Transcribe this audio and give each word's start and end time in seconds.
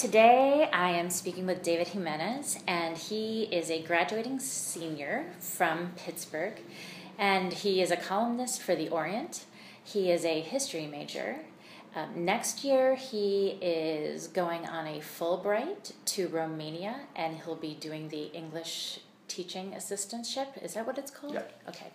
today 0.00 0.66
I 0.72 0.92
am 0.92 1.10
speaking 1.10 1.44
with 1.44 1.62
David 1.62 1.88
Jimenez, 1.88 2.60
and 2.66 2.96
he 2.96 3.42
is 3.42 3.70
a 3.70 3.82
graduating 3.82 4.40
senior 4.40 5.26
from 5.40 5.92
Pittsburgh, 5.94 6.54
and 7.18 7.52
he 7.52 7.82
is 7.82 7.90
a 7.90 7.98
columnist 7.98 8.62
for 8.62 8.74
The 8.74 8.88
Orient. 8.88 9.44
He 9.84 10.10
is 10.10 10.24
a 10.24 10.40
history 10.40 10.86
major. 10.86 11.40
Um, 11.94 12.24
next 12.24 12.64
year, 12.64 12.94
he 12.94 13.58
is 13.60 14.28
going 14.28 14.64
on 14.64 14.86
a 14.86 15.00
Fulbright 15.00 15.92
to 16.06 16.28
Romania, 16.28 17.00
and 17.14 17.36
he'll 17.36 17.54
be 17.54 17.74
doing 17.74 18.08
the 18.08 18.32
English 18.32 19.00
teaching 19.28 19.72
assistantship. 19.72 20.62
Is 20.64 20.72
that 20.74 20.86
what 20.86 20.96
it's 20.96 21.10
called? 21.10 21.34
Yeah. 21.34 21.42
Okay. 21.68 21.88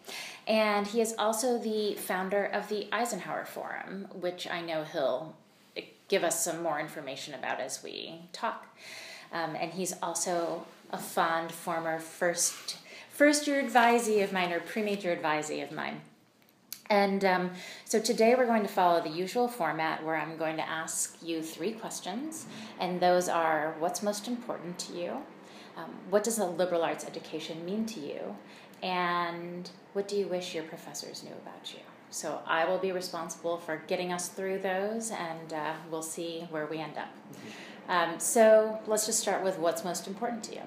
And 0.45 0.85
he 0.85 1.01
is 1.01 1.15
also 1.17 1.57
the 1.57 1.95
founder 1.95 2.45
of 2.45 2.69
the 2.69 2.87
Eisenhower 2.91 3.45
Forum, 3.45 4.09
which 4.13 4.47
I 4.47 4.61
know 4.61 4.83
he'll 4.83 5.35
give 6.07 6.23
us 6.23 6.43
some 6.43 6.61
more 6.61 6.79
information 6.79 7.33
about 7.33 7.59
as 7.59 7.83
we 7.83 8.21
talk. 8.31 8.77
Um, 9.31 9.55
and 9.55 9.71
he's 9.71 9.93
also 10.01 10.65
a 10.91 10.97
fond 10.97 11.51
former 11.51 11.99
first 11.99 12.77
first 13.09 13.47
year 13.47 13.63
advisee 13.63 14.23
of 14.23 14.33
mine 14.33 14.51
or 14.51 14.59
pre-major 14.59 15.15
advisee 15.15 15.63
of 15.63 15.71
mine. 15.71 16.01
And 16.89 17.25
um, 17.25 17.51
so 17.83 17.99
today 17.99 18.35
we're 18.35 18.45
going 18.45 18.61
to 18.61 18.67
follow 18.67 19.01
the 19.01 19.09
usual 19.09 19.47
format 19.47 20.03
where 20.03 20.15
I'm 20.15 20.37
going 20.37 20.57
to 20.57 20.69
ask 20.69 21.17
you 21.23 21.41
three 21.41 21.71
questions, 21.71 22.45
and 22.79 22.99
those 22.99 23.27
are 23.27 23.75
what's 23.79 24.03
most 24.03 24.27
important 24.27 24.77
to 24.79 24.93
you, 24.93 25.17
um, 25.77 25.89
what 26.09 26.23
does 26.23 26.37
a 26.37 26.45
liberal 26.45 26.83
arts 26.83 27.05
education 27.05 27.65
mean 27.65 27.85
to 27.87 27.99
you, 27.99 28.35
and 28.83 29.69
what 29.93 30.07
do 30.07 30.15
you 30.15 30.27
wish 30.27 30.53
your 30.53 30.63
professors 30.65 31.23
knew 31.23 31.33
about 31.41 31.73
you? 31.73 31.79
So 32.09 32.39
I 32.45 32.65
will 32.65 32.77
be 32.77 32.91
responsible 32.91 33.57
for 33.57 33.81
getting 33.87 34.13
us 34.13 34.29
through 34.29 34.59
those, 34.59 35.11
and 35.11 35.51
uh, 35.53 35.73
we'll 35.91 36.01
see 36.01 36.47
where 36.49 36.65
we 36.65 36.77
end 36.77 36.97
up. 36.97 37.09
Um, 37.87 38.19
so 38.19 38.79
let's 38.87 39.05
just 39.05 39.19
start 39.19 39.43
with 39.43 39.59
what's 39.59 39.83
most 39.83 40.07
important 40.07 40.43
to 40.45 40.55
you. 40.55 40.61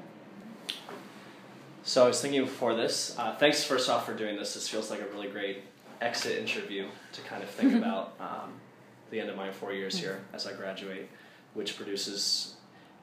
So 1.82 2.04
I 2.04 2.08
was 2.08 2.20
thinking 2.20 2.42
before 2.42 2.74
this. 2.74 3.18
Uh, 3.18 3.34
thanks 3.36 3.64
first 3.64 3.88
off 3.88 4.04
for 4.04 4.14
doing 4.14 4.36
this. 4.36 4.54
This 4.54 4.68
feels 4.68 4.90
like 4.90 5.00
a 5.00 5.06
really 5.06 5.28
great 5.28 5.62
exit 6.00 6.38
interview 6.38 6.86
to 7.12 7.20
kind 7.22 7.42
of 7.42 7.48
think 7.48 7.74
about 7.78 8.14
um, 8.20 8.52
the 9.10 9.20
end 9.20 9.30
of 9.30 9.36
my 9.36 9.50
four 9.50 9.72
years 9.72 9.98
here 9.98 10.20
as 10.32 10.46
I 10.46 10.52
graduate, 10.52 11.08
which 11.54 11.76
produces 11.76 12.54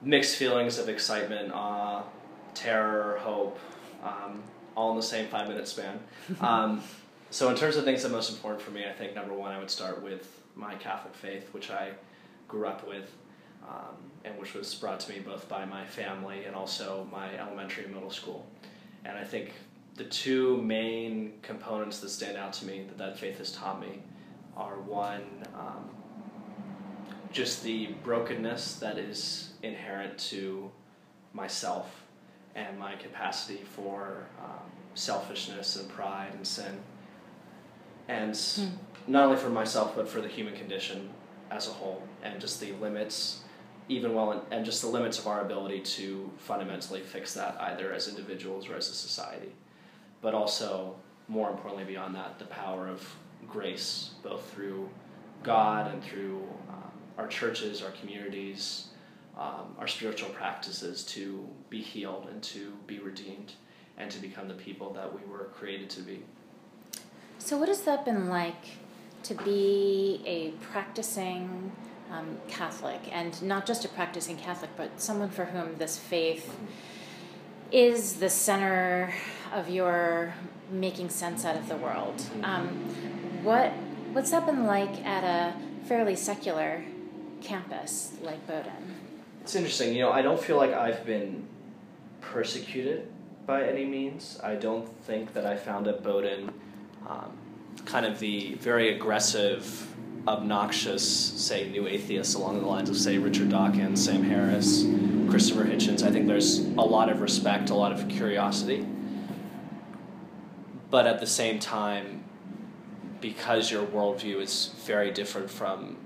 mixed 0.01 0.35
feelings 0.35 0.77
of 0.77 0.87
excitement, 0.87 1.51
awe, 1.51 2.03
terror, 2.53 3.17
hope, 3.21 3.59
um, 4.03 4.43
all 4.75 4.91
in 4.91 4.97
the 4.97 5.03
same 5.03 5.27
five 5.27 5.47
minute 5.47 5.67
span. 5.67 5.99
So 7.31 7.49
in 7.49 7.55
terms 7.55 7.75
of 7.75 7.83
things 7.83 8.03
that 8.03 8.09
are 8.09 8.13
most 8.13 8.31
important 8.31 8.61
for 8.61 8.71
me, 8.71 8.85
I 8.85 8.93
think 8.93 9.13
number 9.13 9.33
one, 9.33 9.51
I 9.51 9.59
would 9.59 9.69
start 9.69 10.01
with 10.01 10.41
my 10.55 10.75
Catholic 10.75 11.13
faith, 11.15 11.53
which 11.53 11.69
I 11.69 11.91
grew 12.47 12.67
up 12.67 12.87
with, 12.87 13.11
um, 13.67 13.95
and 14.23 14.37
which 14.39 14.53
was 14.53 14.73
brought 14.75 14.99
to 15.01 15.11
me 15.11 15.19
both 15.19 15.49
by 15.49 15.65
my 15.65 15.85
family 15.85 16.45
and 16.45 16.55
also 16.55 17.07
my 17.11 17.37
elementary 17.37 17.85
and 17.85 17.93
middle 17.93 18.11
school. 18.11 18.45
And 19.03 19.17
I 19.17 19.23
think 19.23 19.53
the 19.95 20.05
two 20.05 20.61
main 20.61 21.33
components 21.41 21.99
that 21.99 22.09
stand 22.09 22.37
out 22.37 22.53
to 22.53 22.65
me 22.65 22.83
that 22.87 22.97
that 22.97 23.19
faith 23.19 23.37
has 23.39 23.51
taught 23.51 23.81
me 23.81 24.01
are 24.55 24.79
one, 24.79 25.23
um, 25.55 25.89
just 27.31 27.63
the 27.63 27.87
brokenness 28.03 28.75
that 28.75 28.97
is 28.97 29.53
inherent 29.61 30.17
to 30.17 30.71
myself 31.33 32.03
and 32.55 32.79
my 32.79 32.95
capacity 32.95 33.61
for 33.75 34.25
um, 34.41 34.71
selfishness 34.93 35.75
and 35.75 35.89
pride 35.89 36.31
and 36.33 36.47
sin 36.47 36.79
and 38.07 38.35
Hmm. 38.37 38.67
not 39.07 39.25
only 39.25 39.37
for 39.37 39.49
myself 39.49 39.95
but 39.95 40.07
for 40.07 40.21
the 40.21 40.27
human 40.27 40.55
condition 40.55 41.09
as 41.51 41.67
a 41.67 41.71
whole 41.71 42.01
and 42.23 42.39
just 42.41 42.59
the 42.59 42.71
limits 42.73 43.41
even 43.87 44.13
while 44.15 44.43
and 44.51 44.65
just 44.65 44.81
the 44.81 44.87
limits 44.87 45.19
of 45.19 45.27
our 45.27 45.41
ability 45.41 45.79
to 45.81 46.31
fundamentally 46.37 47.01
fix 47.01 47.33
that 47.35 47.55
either 47.61 47.93
as 47.93 48.07
individuals 48.07 48.67
or 48.67 48.75
as 48.75 48.89
a 48.89 48.93
society 48.93 49.51
but 50.21 50.33
also 50.33 50.95
more 51.27 51.49
importantly 51.49 51.83
beyond 51.85 52.15
that 52.15 52.39
the 52.39 52.45
power 52.45 52.87
of 52.87 53.07
grace 53.47 54.11
both 54.23 54.43
through 54.53 54.89
god 55.43 55.91
and 55.93 56.03
through 56.03 56.41
um, 56.69 56.91
our 57.17 57.27
churches 57.27 57.83
our 57.83 57.91
communities 57.91 58.87
um, 59.37 59.75
our 59.77 59.87
spiritual 59.87 60.29
practices 60.29 61.03
to 61.03 61.47
be 61.69 61.81
healed 61.81 62.27
and 62.31 62.41
to 62.41 62.71
be 62.87 62.99
redeemed 62.99 63.51
and 63.97 64.09
to 64.09 64.19
become 64.19 64.47
the 64.47 64.53
people 64.55 64.93
that 64.93 65.13
we 65.13 65.21
were 65.31 65.45
created 65.53 65.89
to 65.89 66.01
be 66.01 66.23
So, 67.45 67.59
what 67.59 67.67
has 67.67 67.81
that 67.81 68.05
been 68.05 68.27
like 68.27 68.79
to 69.21 69.35
be 69.35 70.19
a 70.25 70.49
practicing 70.65 71.71
um, 72.11 72.39
Catholic, 72.47 73.01
and 73.11 73.39
not 73.43 73.67
just 73.67 73.85
a 73.85 73.87
practicing 73.87 74.35
Catholic, 74.35 74.71
but 74.75 74.99
someone 74.99 75.29
for 75.29 75.45
whom 75.45 75.77
this 75.77 75.95
faith 75.95 76.57
is 77.71 78.15
the 78.15 78.31
center 78.31 79.13
of 79.53 79.69
your 79.69 80.33
making 80.71 81.11
sense 81.11 81.45
out 81.45 81.55
of 81.55 81.69
the 81.69 81.75
world? 81.75 82.19
Um, 82.41 82.67
what 83.43 83.73
what's 84.13 84.31
that 84.31 84.47
been 84.47 84.65
like 84.65 85.05
at 85.05 85.23
a 85.23 85.53
fairly 85.85 86.15
secular 86.15 86.83
campus 87.43 88.13
like 88.23 88.47
Bowdoin? 88.47 88.95
It's 89.43 89.53
interesting. 89.53 89.93
You 89.93 90.01
know, 90.01 90.11
I 90.11 90.23
don't 90.23 90.41
feel 90.41 90.57
like 90.57 90.73
I've 90.73 91.05
been 91.05 91.45
persecuted 92.21 93.07
by 93.45 93.67
any 93.67 93.85
means. 93.85 94.39
I 94.43 94.55
don't 94.55 94.89
think 95.03 95.33
that 95.33 95.45
I 95.45 95.55
found 95.55 95.87
at 95.87 96.01
Bowdoin 96.01 96.51
um, 97.07 97.31
kind 97.85 98.05
of 98.05 98.19
the 98.19 98.55
very 98.55 98.95
aggressive, 98.95 99.93
obnoxious, 100.27 101.03
say, 101.07 101.69
new 101.69 101.87
atheists 101.87 102.33
along 102.35 102.59
the 102.59 102.65
lines 102.65 102.89
of, 102.89 102.97
say, 102.97 103.17
Richard 103.17 103.49
Dawkins, 103.49 104.03
Sam 104.03 104.23
Harris, 104.23 104.85
Christopher 105.29 105.65
Hitchens. 105.65 106.03
I 106.03 106.11
think 106.11 106.27
there's 106.27 106.59
a 106.59 106.81
lot 106.81 107.09
of 107.09 107.21
respect, 107.21 107.69
a 107.69 107.75
lot 107.75 107.91
of 107.91 108.07
curiosity. 108.07 108.85
But 110.89 111.07
at 111.07 111.19
the 111.19 111.27
same 111.27 111.59
time, 111.59 112.23
because 113.21 113.71
your 113.71 113.85
worldview 113.85 114.41
is 114.41 114.71
very 114.85 115.11
different 115.11 115.49
from 115.49 115.97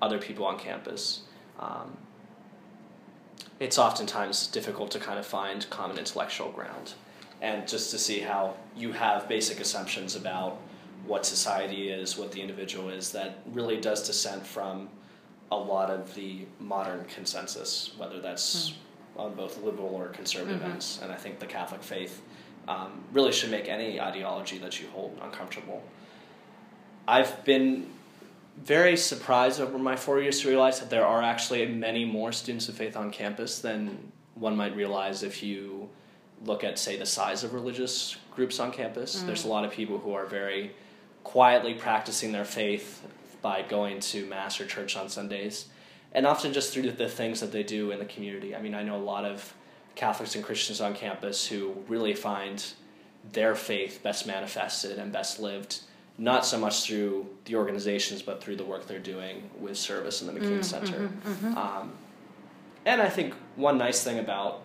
other 0.00 0.18
people 0.18 0.46
on 0.46 0.58
campus, 0.58 1.22
um, 1.58 1.96
it's 3.58 3.78
oftentimes 3.78 4.46
difficult 4.46 4.90
to 4.92 5.00
kind 5.00 5.18
of 5.18 5.26
find 5.26 5.68
common 5.70 5.98
intellectual 5.98 6.50
ground 6.50 6.94
and 7.40 7.66
just 7.68 7.90
to 7.92 7.98
see 7.98 8.18
how 8.20 8.54
you 8.76 8.92
have 8.92 9.28
basic 9.28 9.60
assumptions 9.60 10.16
about 10.16 10.58
what 11.06 11.24
society 11.24 11.88
is, 11.90 12.18
what 12.18 12.32
the 12.32 12.40
individual 12.40 12.88
is, 12.90 13.12
that 13.12 13.38
really 13.52 13.80
does 13.80 14.06
dissent 14.06 14.46
from 14.46 14.88
a 15.50 15.56
lot 15.56 15.88
of 15.90 16.14
the 16.14 16.44
modern 16.60 17.04
consensus, 17.06 17.92
whether 17.96 18.20
that's 18.20 18.74
on 19.16 19.34
both 19.34 19.62
liberal 19.62 19.88
or 19.94 20.08
conservative 20.08 20.60
Mhm. 20.60 20.72
ends. 20.72 20.98
And 21.02 21.10
I 21.10 21.16
think 21.16 21.38
the 21.38 21.46
Catholic 21.46 21.82
faith 21.82 22.22
um, 22.68 23.02
really 23.14 23.32
should 23.32 23.50
make 23.50 23.66
any 23.66 23.98
ideology 23.98 24.58
that 24.58 24.78
you 24.78 24.88
hold 24.88 25.18
uncomfortable. 25.22 25.82
I've 27.06 27.42
been 27.44 27.88
very 28.62 28.94
surprised 28.94 29.58
over 29.58 29.78
my 29.78 29.96
four 29.96 30.20
years 30.20 30.40
to 30.42 30.48
realize 30.48 30.78
that 30.80 30.90
there 30.90 31.06
are 31.06 31.22
actually 31.22 31.64
many 31.66 32.04
more 32.04 32.30
students 32.30 32.68
of 32.68 32.74
faith 32.74 32.94
on 32.94 33.10
campus 33.10 33.60
than 33.60 34.12
one 34.34 34.54
might 34.54 34.76
realize 34.76 35.22
if 35.22 35.42
you 35.42 35.88
look 36.44 36.64
at, 36.64 36.78
say, 36.78 36.96
the 36.96 37.06
size 37.06 37.44
of 37.44 37.54
religious 37.54 38.16
groups 38.34 38.60
on 38.60 38.72
campus. 38.72 39.16
Mm. 39.16 39.26
There's 39.26 39.44
a 39.44 39.48
lot 39.48 39.64
of 39.64 39.70
people 39.70 39.98
who 39.98 40.12
are 40.12 40.26
very 40.26 40.72
quietly 41.24 41.74
practicing 41.74 42.32
their 42.32 42.44
faith 42.44 43.06
by 43.42 43.62
going 43.62 44.00
to 44.00 44.26
mass 44.26 44.60
or 44.60 44.66
church 44.66 44.96
on 44.96 45.08
Sundays, 45.08 45.66
and 46.12 46.26
often 46.26 46.52
just 46.52 46.72
through 46.72 46.90
the 46.90 47.08
things 47.08 47.40
that 47.40 47.52
they 47.52 47.62
do 47.62 47.90
in 47.90 47.98
the 47.98 48.04
community. 48.04 48.54
I 48.54 48.62
mean, 48.62 48.74
I 48.74 48.82
know 48.82 48.96
a 48.96 48.98
lot 48.98 49.24
of 49.24 49.54
Catholics 49.94 50.34
and 50.34 50.44
Christians 50.44 50.80
on 50.80 50.94
campus 50.94 51.46
who 51.46 51.74
really 51.88 52.14
find 52.14 52.64
their 53.32 53.54
faith 53.54 54.00
best 54.02 54.26
manifested 54.26 54.98
and 54.98 55.12
best 55.12 55.40
lived 55.40 55.80
not 56.18 56.44
so 56.44 56.58
much 56.58 56.82
through 56.82 57.26
the 57.44 57.54
organizations 57.54 58.22
but 58.22 58.42
through 58.42 58.56
the 58.56 58.64
work 58.64 58.86
they're 58.86 58.98
doing 58.98 59.48
with 59.58 59.76
service 59.76 60.20
in 60.20 60.26
the 60.26 60.32
McKeen 60.32 60.58
mm, 60.58 60.64
Center. 60.64 60.98
Mm-hmm, 60.98 61.46
mm-hmm. 61.46 61.58
Um, 61.58 61.92
and 62.84 63.00
I 63.00 63.08
think 63.08 63.34
one 63.56 63.78
nice 63.78 64.02
thing 64.02 64.18
about 64.18 64.62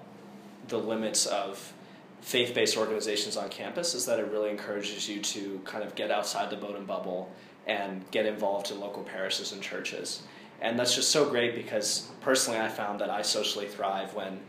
the 0.68 0.78
limits 0.78 1.26
of 1.26 1.74
faith 2.22 2.54
based 2.56 2.78
organizations 2.78 3.36
on 3.36 3.50
campus 3.50 3.94
is 3.94 4.06
that 4.06 4.20
it 4.20 4.32
really 4.32 4.50
encourages 4.50 5.10
you 5.10 5.20
to 5.22 5.60
kind 5.66 5.84
of 5.84 5.94
get 5.96 6.10
outside 6.10 6.50
the 6.50 6.56
Bowdoin 6.56 6.86
bubble 6.86 7.32
and 7.68 8.10
get 8.12 8.26
involved 8.26 8.72
in 8.72 8.80
local 8.80 9.04
parishes 9.04 9.52
and 9.52 9.62
churches. 9.62 10.24
And 10.62 10.80
that's 10.80 10.96
just 10.96 11.12
so 11.12 11.30
great 11.30 11.56
because 11.56 12.10
personally 12.22 12.60
I 12.60 12.70
found 12.70 13.00
that 13.02 13.10
I 13.10 13.22
socially 13.22 13.68
thrive 13.68 14.14
when 14.14 14.40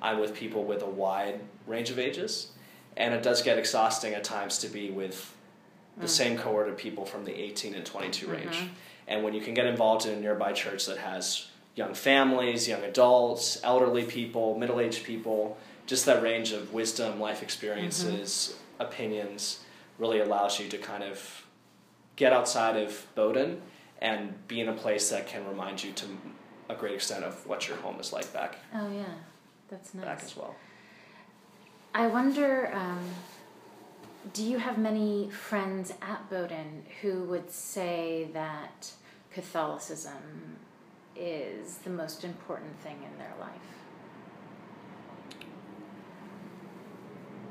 I'm 0.00 0.20
with 0.20 0.34
people 0.34 0.64
with 0.64 0.82
a 0.82 0.88
wide 0.88 1.40
range 1.66 1.90
of 1.90 1.98
ages. 1.98 2.52
And 2.96 3.12
it 3.12 3.24
does 3.24 3.42
get 3.42 3.58
exhausting 3.58 4.14
at 4.14 4.22
times 4.22 4.58
to 4.58 4.68
be 4.68 4.90
with 4.90 5.34
the 5.96 6.06
mm. 6.06 6.08
same 6.08 6.38
cohort 6.38 6.68
of 6.68 6.76
people 6.76 7.04
from 7.04 7.24
the 7.24 7.34
18 7.34 7.74
and 7.74 7.84
22 7.84 8.28
range. 8.28 8.44
Mm-hmm. 8.46 8.66
And 9.08 9.24
when 9.24 9.34
you 9.34 9.40
can 9.40 9.54
get 9.54 9.66
involved 9.66 10.06
in 10.06 10.14
a 10.14 10.20
nearby 10.20 10.52
church 10.52 10.86
that 10.86 10.98
has 10.98 11.48
young 11.74 11.94
families, 11.94 12.68
young 12.68 12.82
adults, 12.82 13.60
elderly 13.64 14.04
people, 14.04 14.58
middle 14.58 14.80
aged 14.80 15.04
people, 15.04 15.56
just 15.86 16.06
that 16.06 16.22
range 16.22 16.52
of 16.52 16.72
wisdom, 16.72 17.20
life 17.20 17.42
experiences, 17.42 18.56
opinions 18.78 19.60
really 19.98 20.20
allows 20.20 20.58
you 20.58 20.68
to 20.68 20.78
kind 20.78 21.02
of 21.02 21.44
get 22.16 22.32
outside 22.32 22.76
of 22.76 23.06
Bowdoin 23.14 23.60
and 24.00 24.46
be 24.48 24.60
in 24.60 24.68
a 24.68 24.72
place 24.72 25.10
that 25.10 25.26
can 25.26 25.46
remind 25.46 25.82
you 25.82 25.92
to 25.92 26.06
a 26.68 26.74
great 26.74 26.94
extent 26.94 27.24
of 27.24 27.46
what 27.46 27.68
your 27.68 27.76
home 27.78 27.98
is 28.00 28.12
like 28.12 28.32
back 28.32 28.56
Oh 28.74 28.90
yeah, 28.90 29.04
that's 29.68 29.94
nice. 29.94 30.04
back 30.04 30.22
as 30.22 30.36
well. 30.36 30.54
I 31.94 32.06
wonder, 32.08 32.72
um, 32.74 32.98
do 34.32 34.42
you 34.42 34.58
have 34.58 34.78
many 34.78 35.30
friends 35.30 35.92
at 36.02 36.28
Bowdoin 36.30 36.84
who 37.02 37.24
would 37.24 37.50
say 37.50 38.28
that 38.32 38.90
Catholicism 39.32 40.53
is 41.16 41.78
the 41.78 41.90
most 41.90 42.24
important 42.24 42.78
thing 42.80 42.96
in 43.10 43.18
their 43.18 43.34
life? 43.40 43.50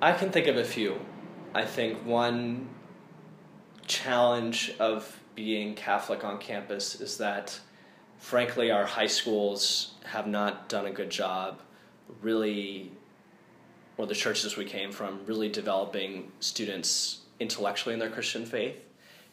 I 0.02 0.12
can 0.12 0.32
think 0.32 0.48
of 0.48 0.58
a 0.58 0.64
few. 0.66 1.00
I 1.56 1.66
think 1.66 2.06
one 2.06 2.70
challenge 3.88 4.74
of 4.80 5.20
being 5.36 5.76
Catholic 5.76 6.24
on 6.24 6.38
campus 6.40 7.00
is 7.00 7.18
that, 7.18 7.60
frankly, 8.18 8.72
our 8.72 8.86
high 8.86 9.08
schools 9.08 9.94
have 10.06 10.28
not 10.28 10.68
done 10.70 10.86
a 10.86 10.92
good 10.92 11.10
job 11.10 11.60
really, 12.22 12.92
or 13.98 14.06
the 14.06 14.16
churches 14.16 14.58
we 14.58 14.66
came 14.66 14.92
from, 14.92 15.20
really 15.26 15.50
developing 15.50 16.32
students 16.40 17.22
intellectually 17.40 17.94
in 17.94 18.00
their 18.00 18.10
Christian 18.10 18.46
faith. 18.46 18.76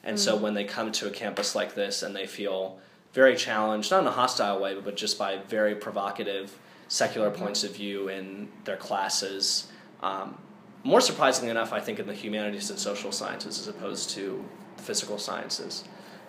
And 0.03 0.19
so 0.19 0.35
mm-hmm. 0.35 0.45
when 0.45 0.55
they 0.55 0.65
come 0.65 0.93
to 0.93 1.09
a 1.09 1.11
campus 1.11 1.55
like 1.55 1.75
this 1.75 2.03
and 2.03 2.15
they 2.17 2.27
feel 2.27 2.79
very 3.13 3.35
challenged, 3.37 3.91
not 3.91 4.01
in 4.01 4.07
a 4.07 4.13
hostile 4.13 4.61
way, 4.61 4.79
but 4.81 4.97
just 4.97 5.19
by 5.19 5.39
very 5.49 5.75
provocative 5.75 6.57
secular 6.89 7.31
points 7.31 7.65
of 7.65 7.75
view 7.75 8.09
in 8.09 8.49
their 8.65 8.77
classes, 8.77 9.69
um, 10.03 10.39
more 10.83 11.01
surprisingly 11.01 11.51
enough, 11.51 11.73
I 11.73 11.81
think 11.81 11.99
in 11.99 12.07
the 12.07 12.15
humanities 12.15 12.71
and 12.71 12.79
social 12.79 13.13
sciences 13.13 13.59
as 13.59 13.69
opposed 13.69 14.11
to 14.11 14.45
the 14.77 14.83
physical 14.83 15.19
sciences, 15.19 15.85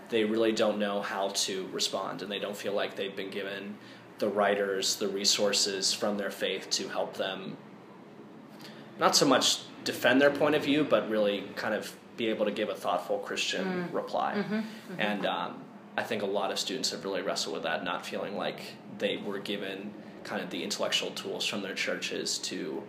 they 0.09 0.25
really 0.25 0.51
don't 0.51 0.77
know 0.77 1.01
how 1.01 1.29
to 1.29 1.67
respond 1.71 2.21
and 2.21 2.31
they 2.31 2.39
don't 2.39 2.57
feel 2.57 2.73
like 2.73 2.95
they've 2.95 3.15
been 3.15 3.29
given 3.29 3.77
the 4.19 4.27
writers, 4.27 4.95
the 4.95 5.07
resources 5.07 5.93
from 5.93 6.17
their 6.17 6.29
faith 6.29 6.69
to 6.71 6.87
help 6.89 7.15
them 7.15 7.57
not 8.99 9.15
so 9.15 9.25
much 9.25 9.61
defend 9.83 10.21
their 10.21 10.29
point 10.29 10.53
of 10.53 10.63
view, 10.63 10.83
but 10.83 11.09
really 11.09 11.43
kind 11.55 11.73
of 11.73 11.95
be 12.17 12.27
able 12.27 12.45
to 12.45 12.51
give 12.51 12.69
a 12.69 12.75
thoughtful 12.75 13.17
Christian 13.19 13.89
reply. 13.91 14.43
And 14.99 15.25
um, 15.25 15.61
I 15.97 16.03
think 16.03 16.21
a 16.21 16.25
lot 16.27 16.51
of 16.51 16.59
students 16.59 16.91
have 16.91 17.03
really 17.03 17.21
wrestled 17.21 17.53
with 17.53 17.63
that, 17.63 17.83
not 17.83 18.05
feeling 18.05 18.37
like 18.37 18.61
they 18.97 19.17
were 19.17 19.39
given 19.39 19.93
kind 20.23 20.41
of 20.41 20.49
the 20.49 20.63
intellectual 20.63 21.11
tools 21.11 21.45
from 21.45 21.61
their 21.61 21.73
churches 21.75 22.37
to 22.39 22.83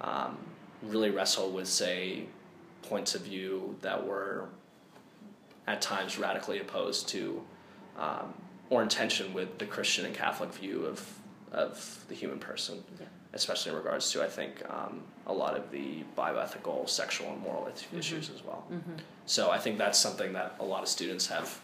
um, 0.00 0.36
really 0.82 1.10
wrestle 1.10 1.50
with, 1.50 1.68
say, 1.68 2.24
points 2.82 3.14
of 3.14 3.22
view 3.22 3.76
that 3.80 4.04
were 4.06 4.48
at 5.66 5.80
times 5.80 6.18
radically 6.18 6.58
opposed 6.60 7.08
to 7.08 7.42
um, 7.98 8.34
or 8.68 8.82
in 8.82 8.88
tension 8.88 9.32
with 9.32 9.58
the 9.58 9.66
Christian 9.66 10.04
and 10.06 10.14
Catholic 10.14 10.52
view 10.52 10.84
of 10.86 11.18
of 11.52 12.02
the 12.08 12.14
human 12.14 12.38
person, 12.38 12.82
Yeah. 12.98 13.04
especially 13.34 13.72
in 13.72 13.76
regards 13.76 14.10
to 14.12 14.22
I 14.24 14.28
think 14.28 14.62
um, 14.70 15.02
a 15.26 15.32
lot 15.34 15.54
of 15.54 15.70
the 15.70 16.02
bioethical, 16.16 16.88
sexual, 16.88 17.28
and 17.30 17.40
moral 17.42 17.66
is- 17.66 17.84
issues 17.96 18.30
as 18.30 18.42
well. 18.42 18.64
So 19.26 19.50
I 19.50 19.58
think 19.58 19.76
that's 19.76 19.98
something 19.98 20.32
that 20.32 20.56
a 20.60 20.64
lot 20.64 20.82
of 20.82 20.88
students 20.88 21.26
have 21.26 21.60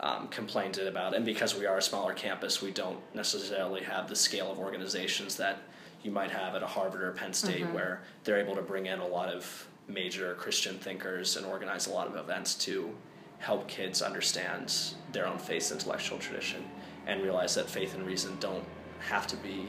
um, 0.00 0.28
complained 0.28 0.78
about, 0.78 1.14
and 1.14 1.24
because 1.24 1.56
we 1.56 1.66
are 1.66 1.78
a 1.78 1.82
smaller 1.82 2.12
campus, 2.12 2.62
we 2.62 2.70
don't 2.70 2.98
necessarily 3.14 3.82
have 3.82 4.08
the 4.08 4.16
scale 4.16 4.50
of 4.50 4.58
organizations 4.58 5.36
that 5.36 5.58
you 6.02 6.10
might 6.10 6.30
have 6.30 6.54
at 6.54 6.62
a 6.62 6.66
Harvard 6.66 7.02
or 7.02 7.12
Penn 7.12 7.32
State, 7.32 7.62
mm-hmm. 7.62 7.74
where 7.74 8.02
they're 8.24 8.40
able 8.40 8.54
to 8.54 8.62
bring 8.62 8.86
in 8.86 9.00
a 9.00 9.06
lot 9.06 9.28
of 9.28 9.66
major 9.88 10.34
Christian 10.34 10.78
thinkers 10.78 11.36
and 11.36 11.44
organize 11.46 11.86
a 11.86 11.90
lot 11.90 12.06
of 12.06 12.16
events 12.16 12.54
to 12.54 12.94
help 13.38 13.66
kids 13.66 14.02
understand 14.02 14.94
their 15.12 15.26
own 15.26 15.38
faith's 15.38 15.72
intellectual 15.72 16.18
tradition 16.18 16.64
and 17.06 17.22
realize 17.22 17.54
that 17.54 17.68
faith 17.68 17.94
and 17.94 18.06
reason 18.06 18.36
don't 18.38 18.64
have 19.00 19.26
to 19.26 19.36
be 19.36 19.68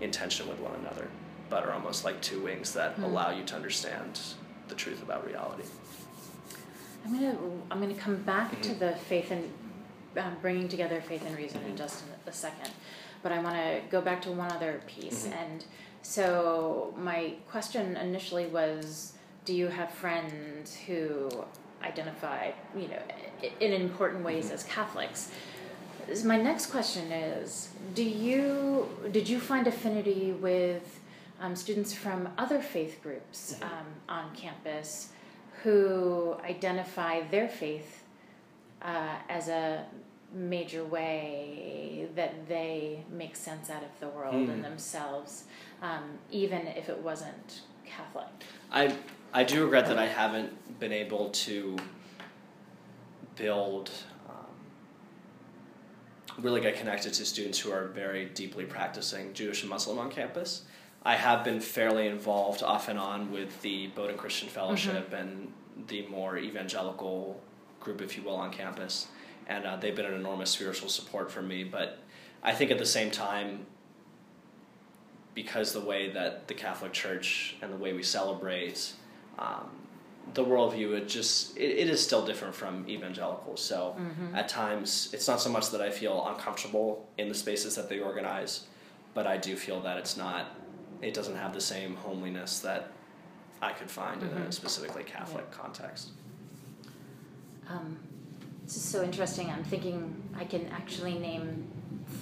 in 0.00 0.10
tension 0.10 0.48
with 0.48 0.60
one 0.60 0.74
another, 0.76 1.08
but 1.48 1.64
are 1.64 1.72
almost 1.72 2.04
like 2.04 2.20
two 2.20 2.40
wings 2.40 2.72
that 2.74 2.92
hmm. 2.92 3.04
allow 3.04 3.30
you 3.30 3.44
to 3.44 3.54
understand 3.54 4.20
the 4.68 4.74
truth 4.74 5.02
about 5.02 5.26
reality. 5.26 5.64
I'm 7.04 7.12
gonna 7.12 7.36
I'm 7.70 7.80
gonna 7.80 7.94
come 7.94 8.16
back 8.16 8.60
to 8.62 8.70
mm-hmm. 8.70 8.78
the 8.78 8.92
faith 8.96 9.30
and 9.30 9.50
um, 10.16 10.36
bringing 10.40 10.68
together 10.68 11.00
faith 11.00 11.24
and 11.26 11.36
reason 11.36 11.62
in 11.64 11.76
just 11.76 12.04
a, 12.26 12.30
a 12.30 12.32
second, 12.32 12.70
but 13.22 13.32
I 13.32 13.40
want 13.40 13.56
to 13.56 13.80
go 13.90 14.00
back 14.00 14.22
to 14.22 14.30
one 14.30 14.50
other 14.52 14.80
piece. 14.86 15.26
And 15.26 15.64
so 16.02 16.94
my 16.96 17.34
question 17.50 17.96
initially 17.96 18.46
was, 18.46 19.14
do 19.44 19.54
you 19.54 19.68
have 19.68 19.90
friends 19.90 20.76
who 20.76 21.28
identify, 21.82 22.50
you 22.76 22.88
know, 22.88 23.02
in 23.60 23.72
important 23.72 24.24
ways 24.24 24.50
as 24.50 24.64
Catholics? 24.64 25.30
My 26.24 26.36
next 26.36 26.66
question 26.66 27.12
is, 27.12 27.70
do 27.94 28.04
you 28.04 28.88
did 29.10 29.28
you 29.28 29.40
find 29.40 29.66
affinity 29.66 30.32
with 30.32 31.00
um, 31.40 31.56
students 31.56 31.92
from 31.94 32.28
other 32.36 32.60
faith 32.60 33.02
groups 33.02 33.56
um, 33.62 33.86
on 34.08 34.34
campus 34.34 35.12
who 35.62 36.36
identify 36.44 37.22
their 37.28 37.48
faith 37.48 38.03
uh, 38.84 39.16
as 39.28 39.48
a 39.48 39.84
major 40.32 40.84
way 40.84 42.06
that 42.16 42.48
they 42.48 43.04
make 43.10 43.34
sense 43.36 43.70
out 43.70 43.82
of 43.82 44.00
the 44.00 44.08
world 44.08 44.34
Mm. 44.34 44.50
and 44.52 44.64
themselves, 44.64 45.44
um, 45.80 46.18
even 46.30 46.66
if 46.66 46.88
it 46.88 46.98
wasn't 46.98 47.62
Catholic. 47.86 48.26
I 48.70 48.96
I 49.32 49.44
do 49.44 49.62
regret 49.64 49.86
that 49.86 49.98
I 49.98 50.06
haven't 50.06 50.78
been 50.80 50.92
able 50.92 51.30
to 51.30 51.76
build 53.36 53.90
um, 54.28 54.46
really 56.38 56.60
get 56.60 56.76
connected 56.76 57.12
to 57.14 57.24
students 57.24 57.58
who 57.58 57.72
are 57.72 57.88
very 57.88 58.26
deeply 58.26 58.64
practicing 58.64 59.32
Jewish 59.34 59.62
and 59.62 59.70
Muslim 59.70 59.98
on 59.98 60.10
campus. 60.10 60.62
I 61.04 61.16
have 61.16 61.44
been 61.44 61.60
fairly 61.60 62.06
involved 62.06 62.62
off 62.62 62.88
and 62.88 62.98
on 62.98 63.30
with 63.30 63.60
the 63.62 63.88
Bowdoin 63.88 64.16
Christian 64.16 64.48
Fellowship 64.48 65.12
and 65.12 65.52
the 65.88 66.06
more 66.06 66.38
evangelical 66.38 67.40
group, 67.84 68.00
if 68.02 68.16
you 68.16 68.22
will, 68.22 68.36
on 68.36 68.50
campus, 68.50 69.08
and 69.46 69.64
uh, 69.64 69.76
they've 69.76 69.94
been 69.94 70.06
an 70.06 70.14
enormous 70.14 70.50
spiritual 70.50 70.88
support 70.88 71.30
for 71.30 71.42
me. 71.42 71.64
But 71.64 71.98
I 72.42 72.52
think 72.52 72.70
at 72.70 72.78
the 72.78 72.86
same 72.86 73.10
time, 73.10 73.66
because 75.34 75.72
the 75.72 75.80
way 75.80 76.10
that 76.10 76.48
the 76.48 76.54
Catholic 76.54 76.92
Church 76.92 77.56
and 77.60 77.72
the 77.72 77.76
way 77.76 77.92
we 77.92 78.02
celebrate 78.02 78.92
um, 79.38 79.68
the 80.32 80.44
worldview, 80.44 80.96
it 80.96 81.08
just 81.08 81.56
it, 81.56 81.78
it 81.78 81.88
is 81.90 82.02
still 82.02 82.24
different 82.24 82.54
from 82.54 82.88
evangelicals. 82.88 83.60
So 83.62 83.96
at 84.34 84.48
times, 84.48 85.10
it's 85.12 85.28
not 85.28 85.40
so 85.40 85.50
much 85.50 85.70
that 85.70 85.80
I 85.80 85.90
feel 85.90 86.26
uncomfortable 86.28 87.06
in 87.18 87.28
the 87.28 87.34
spaces 87.34 87.74
that 87.76 87.88
they 87.88 87.98
organize, 88.00 88.66
but 89.12 89.26
I 89.26 89.36
do 89.36 89.56
feel 89.56 89.80
that 89.82 89.98
it's 89.98 90.16
not. 90.16 90.46
It 91.02 91.12
doesn't 91.12 91.36
have 91.36 91.52
the 91.52 91.60
same 91.60 91.96
homeliness 91.96 92.60
that 92.60 92.90
I 93.60 93.72
could 93.72 93.90
find 93.90 94.22
in 94.22 94.28
a 94.28 94.52
specifically 94.52 95.04
Catholic 95.04 95.50
context. 95.50 96.10
Um, 97.68 97.98
this 98.64 98.76
is 98.76 98.82
so 98.82 99.02
interesting. 99.02 99.50
I'm 99.50 99.64
thinking 99.64 100.14
I 100.36 100.44
can 100.44 100.66
actually 100.68 101.18
name 101.18 101.70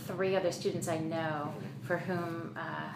three 0.06 0.36
other 0.36 0.52
students 0.52 0.88
I 0.88 0.98
know 0.98 1.52
for 1.82 1.98
whom 1.98 2.56
uh, 2.56 2.92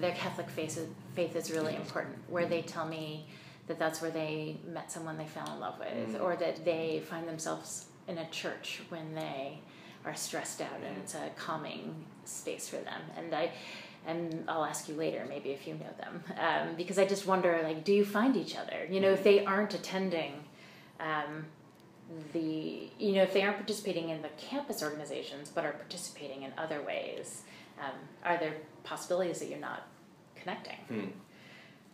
their 0.00 0.12
Catholic 0.12 0.48
faith 0.48 0.76
is, 0.78 0.88
faith 1.14 1.36
is 1.36 1.50
really 1.50 1.76
important, 1.76 2.16
where 2.28 2.46
they 2.46 2.62
tell 2.62 2.86
me 2.86 3.26
that 3.66 3.78
that's 3.78 4.02
where 4.02 4.10
they 4.10 4.56
met 4.66 4.90
someone 4.90 5.16
they 5.16 5.26
fell 5.26 5.50
in 5.52 5.60
love 5.60 5.78
with, 5.78 6.20
or 6.20 6.36
that 6.36 6.64
they 6.64 7.02
find 7.08 7.28
themselves 7.28 7.86
in 8.08 8.18
a 8.18 8.28
church 8.30 8.82
when 8.88 9.14
they 9.14 9.58
are 10.04 10.14
stressed 10.14 10.60
out 10.60 10.80
and 10.84 10.96
it's 10.98 11.14
a 11.14 11.30
calming 11.36 12.04
space 12.24 12.68
for 12.68 12.76
them. 12.78 13.00
And 13.16 13.32
I, 13.34 13.52
and 14.06 14.44
I'll 14.48 14.64
ask 14.64 14.88
you 14.88 14.96
later, 14.96 15.24
maybe 15.28 15.50
if 15.50 15.66
you 15.66 15.74
know 15.74 15.92
them, 15.98 16.24
um, 16.38 16.74
because 16.76 16.98
I 16.98 17.04
just 17.04 17.26
wonder, 17.26 17.60
like, 17.62 17.84
do 17.84 17.92
you 17.92 18.04
find 18.04 18.36
each 18.36 18.56
other? 18.56 18.86
You 18.90 19.00
know, 19.00 19.12
if 19.12 19.22
they 19.22 19.44
aren't 19.44 19.74
attending. 19.74 20.32
Um, 20.98 21.46
the 22.32 22.88
you 22.98 23.12
know 23.12 23.22
if 23.22 23.32
they 23.32 23.42
aren't 23.42 23.56
participating 23.56 24.08
in 24.10 24.22
the 24.22 24.28
campus 24.38 24.82
organizations 24.82 25.50
but 25.54 25.64
are 25.64 25.72
participating 25.72 26.42
in 26.42 26.52
other 26.58 26.82
ways 26.82 27.42
um, 27.80 27.92
are 28.24 28.36
there 28.38 28.54
possibilities 28.84 29.38
that 29.40 29.48
you're 29.48 29.58
not 29.58 29.86
connecting 30.36 30.76
Hmm. 30.88 31.06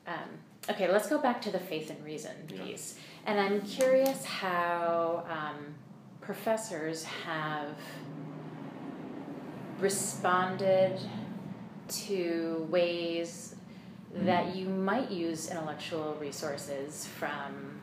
um, 0.06 0.28
okay 0.70 0.90
let's 0.90 1.08
go 1.08 1.18
back 1.18 1.40
to 1.42 1.50
the 1.50 1.58
faith 1.60 1.90
and 1.90 2.02
reason 2.04 2.32
Yeah. 2.48 2.62
piece 2.64 2.98
and 3.26 3.38
i'm 3.40 3.60
curious 3.62 4.25
how 4.25 5.25
um, 5.30 5.75
professors 6.20 7.04
have 7.04 7.68
responded 9.80 10.98
to 11.88 12.66
ways 12.70 13.54
that 14.14 14.56
you 14.56 14.68
might 14.68 15.10
use 15.10 15.50
intellectual 15.50 16.16
resources 16.20 17.06
from 17.06 17.77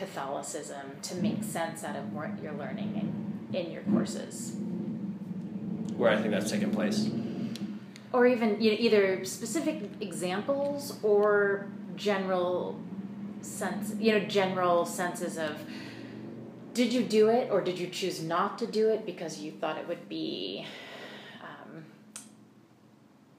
Catholicism 0.00 0.96
to 1.02 1.14
make 1.16 1.44
sense 1.44 1.84
out 1.84 1.94
of 1.94 2.14
what 2.14 2.30
you're 2.42 2.54
learning 2.54 3.46
in, 3.52 3.56
in 3.56 3.70
your 3.70 3.82
courses. 3.82 4.56
Where 5.98 6.10
I 6.10 6.16
think 6.16 6.30
that's 6.30 6.50
taken 6.50 6.70
place. 6.70 7.10
Or 8.10 8.26
even 8.26 8.62
you 8.62 8.70
know, 8.70 8.78
either 8.80 9.26
specific 9.26 9.82
examples 10.00 10.98
or 11.02 11.66
general 11.96 12.80
sense, 13.42 13.94
you 13.98 14.12
know, 14.12 14.20
general 14.20 14.86
senses 14.86 15.36
of 15.36 15.58
did 16.72 16.94
you 16.94 17.02
do 17.02 17.28
it 17.28 17.50
or 17.50 17.60
did 17.60 17.78
you 17.78 17.86
choose 17.86 18.22
not 18.22 18.58
to 18.60 18.66
do 18.66 18.88
it 18.88 19.04
because 19.04 19.40
you 19.40 19.52
thought 19.52 19.76
it 19.76 19.86
would 19.86 20.08
be 20.08 20.66
um, 21.42 21.84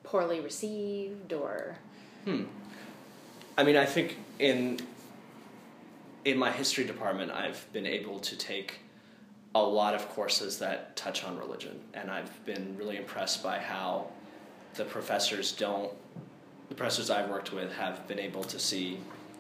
poorly 0.04 0.40
received 0.40 1.34
or? 1.34 1.78
Hmm. 2.26 2.44
I 3.58 3.64
mean, 3.64 3.78
I 3.78 3.86
think 3.86 4.18
in 4.38 4.80
in 6.26 6.38
my 6.38 6.52
history 6.52 6.84
department, 6.84 7.32
I've 7.32 7.66
been 7.74 7.86
able 7.86 8.20
to 8.20 8.36
take 8.36 8.80
a 9.56 9.62
lot 9.62 9.94
of 9.94 10.08
courses 10.10 10.60
that 10.60 10.96
touch 10.96 11.24
on 11.24 11.38
religion, 11.38 11.80
and 11.94 12.10
I've 12.10 12.46
been 12.46 12.76
really 12.78 12.98
impressed 12.98 13.44
by 13.44 13.60
how 13.60 14.08
the 14.76 14.86
professors 14.86 15.52
don't. 15.52 15.92
The 16.70 16.76
professors 16.76 17.10
I've 17.10 17.30
worked 17.30 17.52
with 17.52 17.74
have 17.74 18.08
been 18.08 18.20
able 18.20 18.44
to 18.46 18.60
see 18.60 19.00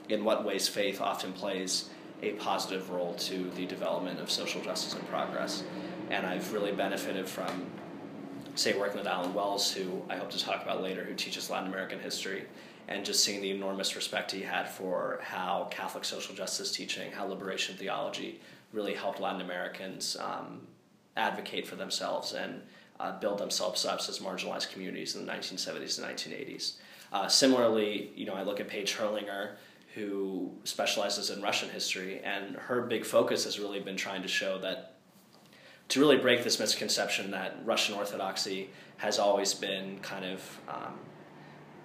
in 0.09 0.25
what 0.25 0.43
ways 0.43 0.67
faith 0.67 0.99
often 0.99 1.31
plays 1.31 1.89
a 2.21 2.31
positive 2.33 2.89
role 2.89 3.13
to 3.15 3.49
the 3.55 3.65
development 3.65 4.19
of 4.19 4.29
social 4.29 4.61
justice 4.61 4.93
and 4.93 5.07
progress. 5.07 5.63
And 6.09 6.25
I've 6.25 6.51
really 6.51 6.73
benefited 6.73 7.27
from, 7.27 7.67
say, 8.55 8.77
working 8.77 8.97
with 8.97 9.07
Allen 9.07 9.33
Wells, 9.33 9.71
who 9.71 10.03
I 10.09 10.17
hope 10.17 10.29
to 10.31 10.39
talk 10.39 10.61
about 10.61 10.83
later, 10.83 11.05
who 11.05 11.13
teaches 11.13 11.49
Latin 11.49 11.69
American 11.69 11.99
history, 11.99 12.43
and 12.87 13.05
just 13.05 13.23
seeing 13.23 13.41
the 13.41 13.51
enormous 13.51 13.95
respect 13.95 14.31
he 14.31 14.41
had 14.41 14.67
for 14.67 15.19
how 15.21 15.67
Catholic 15.71 16.05
social 16.05 16.35
justice 16.35 16.71
teaching, 16.71 17.11
how 17.11 17.25
liberation 17.25 17.75
theology 17.75 18.39
really 18.73 18.93
helped 18.93 19.19
Latin 19.19 19.41
Americans 19.41 20.17
um, 20.19 20.61
advocate 21.15 21.67
for 21.67 21.75
themselves 21.75 22.33
and 22.33 22.61
uh, 22.99 23.19
build 23.19 23.39
themselves 23.39 23.85
up 23.85 23.99
as 23.99 24.19
marginalized 24.19 24.71
communities 24.71 25.15
in 25.15 25.25
the 25.25 25.31
1970s 25.31 25.99
and 25.99 26.17
1980s. 26.17 26.73
Uh, 27.11 27.27
similarly, 27.27 28.11
you 28.15 28.25
know, 28.25 28.33
I 28.33 28.43
look 28.43 28.59
at 28.59 28.67
Page 28.67 28.95
Herrlinger, 28.95 29.55
who 29.95 30.51
specializes 30.63 31.29
in 31.29 31.41
Russian 31.41 31.69
history, 31.69 32.21
and 32.23 32.55
her 32.55 32.81
big 32.81 33.05
focus 33.05 33.43
has 33.43 33.59
really 33.59 33.79
been 33.79 33.97
trying 33.97 34.21
to 34.21 34.27
show 34.27 34.57
that 34.59 34.95
to 35.89 35.99
really 35.99 36.15
break 36.15 36.43
this 36.45 36.57
misconception 36.57 37.31
that 37.31 37.57
Russian 37.65 37.95
Orthodoxy 37.95 38.69
has 38.97 39.19
always 39.19 39.53
been 39.53 39.99
kind 39.99 40.23
of 40.23 40.59
um, 40.69 40.99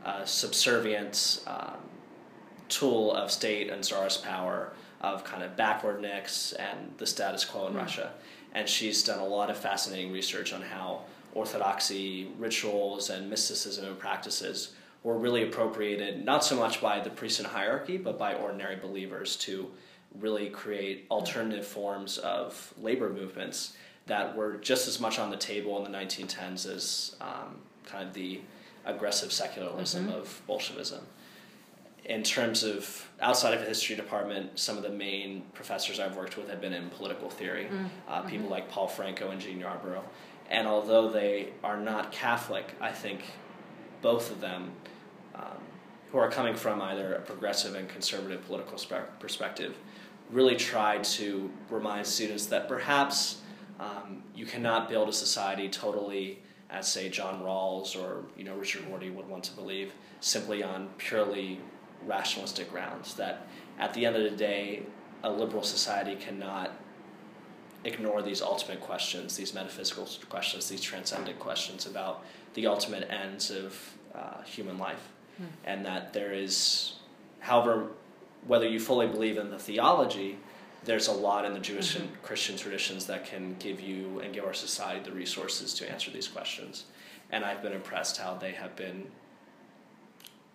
a 0.06 0.26
subservient 0.26 1.42
um, 1.46 1.76
tool 2.68 3.12
of 3.12 3.30
state 3.30 3.70
and 3.70 3.84
czarist 3.84 4.24
power, 4.24 4.72
of 5.00 5.24
kind 5.24 5.42
of 5.42 5.56
backwardness 5.56 6.52
and 6.52 6.94
the 6.98 7.06
status 7.06 7.44
quo 7.44 7.66
in 7.66 7.74
mm. 7.74 7.78
Russia. 7.78 8.12
And 8.54 8.68
she's 8.68 9.02
done 9.02 9.18
a 9.18 9.26
lot 9.26 9.50
of 9.50 9.56
fascinating 9.56 10.12
research 10.12 10.52
on 10.52 10.62
how 10.62 11.02
Orthodoxy 11.34 12.28
rituals 12.38 13.10
and 13.10 13.28
mysticism 13.28 13.84
and 13.84 13.98
practices 13.98 14.72
were 15.02 15.18
really 15.18 15.42
appropriated 15.42 16.24
not 16.24 16.42
so 16.42 16.56
much 16.56 16.80
by 16.80 16.98
the 16.98 17.10
priesthood 17.10 17.46
hierarchy, 17.46 17.98
but 17.98 18.18
by 18.18 18.34
ordinary 18.34 18.76
believers 18.76 19.36
to 19.36 19.70
really 20.18 20.48
create 20.48 21.04
alternative 21.10 21.66
forms 21.66 22.16
of 22.18 22.72
labor 22.80 23.10
movements 23.10 23.76
that 24.06 24.34
were 24.34 24.54
just 24.54 24.88
as 24.88 24.98
much 24.98 25.18
on 25.18 25.30
the 25.30 25.36
table 25.36 25.84
in 25.84 25.92
the 25.92 25.98
1910s 25.98 26.74
as 26.74 27.16
um, 27.20 27.56
kind 27.84 28.08
of 28.08 28.14
the 28.14 28.40
aggressive 28.86 29.32
secularism 29.32 30.06
mm-hmm. 30.06 30.18
of 30.18 30.42
Bolshevism. 30.46 31.04
In 32.04 32.22
terms 32.22 32.62
of 32.62 33.08
outside 33.20 33.52
of 33.52 33.60
the 33.60 33.66
history 33.66 33.96
department, 33.96 34.58
some 34.58 34.76
of 34.76 34.84
the 34.84 34.90
main 34.90 35.42
professors 35.54 35.98
I've 35.98 36.16
worked 36.16 36.36
with 36.36 36.48
have 36.48 36.60
been 36.60 36.72
in 36.72 36.88
political 36.90 37.28
theory, 37.28 37.64
mm-hmm. 37.64 37.86
uh, 38.08 38.22
people 38.22 38.44
mm-hmm. 38.44 38.52
like 38.52 38.70
Paul 38.70 38.86
Franco 38.86 39.30
and 39.30 39.40
Jean 39.40 39.60
Yarbrough. 39.60 40.02
And 40.48 40.68
although 40.68 41.10
they 41.10 41.48
are 41.64 41.76
not 41.76 42.12
Catholic, 42.12 42.74
I 42.80 42.92
think 42.92 43.22
both 44.02 44.30
of 44.30 44.40
them 44.40 44.70
um, 45.34 45.58
who 46.12 46.18
are 46.18 46.30
coming 46.30 46.54
from 46.54 46.80
either 46.80 47.14
a 47.14 47.20
progressive 47.20 47.74
and 47.74 47.88
conservative 47.88 48.46
political 48.46 48.78
spe- 48.78 49.18
perspective 49.18 49.76
really 50.30 50.56
try 50.56 50.98
to 50.98 51.50
remind 51.70 52.06
students 52.06 52.46
that 52.46 52.68
perhaps 52.68 53.40
um, 53.78 54.22
you 54.34 54.46
cannot 54.46 54.88
build 54.88 55.08
a 55.08 55.12
society 55.12 55.68
totally 55.68 56.40
as 56.70 56.90
say 56.90 57.08
John 57.08 57.42
Rawls 57.42 57.96
or 57.96 58.24
you 58.36 58.44
know 58.44 58.54
Richard 58.56 58.86
Rorty 58.88 59.10
would 59.10 59.28
want 59.28 59.44
to 59.44 59.52
believe 59.52 59.92
simply 60.20 60.62
on 60.62 60.88
purely 60.98 61.60
rationalistic 62.06 62.70
grounds 62.70 63.14
that 63.14 63.46
at 63.78 63.94
the 63.94 64.06
end 64.06 64.16
of 64.16 64.22
the 64.22 64.36
day 64.36 64.82
a 65.22 65.30
liberal 65.30 65.62
society 65.62 66.14
cannot 66.16 66.72
ignore 67.84 68.22
these 68.22 68.42
ultimate 68.42 68.80
questions 68.80 69.36
these 69.36 69.54
metaphysical 69.54 70.08
questions 70.28 70.68
these 70.68 70.80
transcendent 70.80 71.38
questions 71.38 71.86
about 71.86 72.24
the 72.54 72.66
ultimate 72.66 73.08
ends 73.10 73.50
of 73.50 73.78
uh, 74.14 74.42
human 74.42 74.78
life 74.78 75.08
Hmm. 75.36 75.44
and 75.64 75.86
that 75.86 76.12
there 76.14 76.32
is, 76.32 76.94
however, 77.40 77.88
whether 78.46 78.66
you 78.66 78.80
fully 78.80 79.06
believe 79.06 79.36
in 79.36 79.50
the 79.50 79.58
theology, 79.58 80.38
there's 80.84 81.08
a 81.08 81.12
lot 81.12 81.44
in 81.44 81.52
the 81.52 81.60
Jewish 81.60 81.94
mm-hmm. 81.94 82.04
and 82.04 82.22
Christian 82.22 82.56
traditions 82.56 83.06
that 83.06 83.26
can 83.26 83.56
give 83.58 83.80
you 83.80 84.20
and 84.20 84.32
give 84.32 84.44
our 84.44 84.54
society 84.54 85.00
the 85.04 85.12
resources 85.12 85.74
to 85.74 85.90
answer 85.90 86.10
these 86.10 86.28
questions. 86.28 86.84
And 87.30 87.44
I've 87.44 87.62
been 87.62 87.72
impressed 87.72 88.18
how 88.18 88.34
they 88.34 88.52
have 88.52 88.76
been 88.76 89.06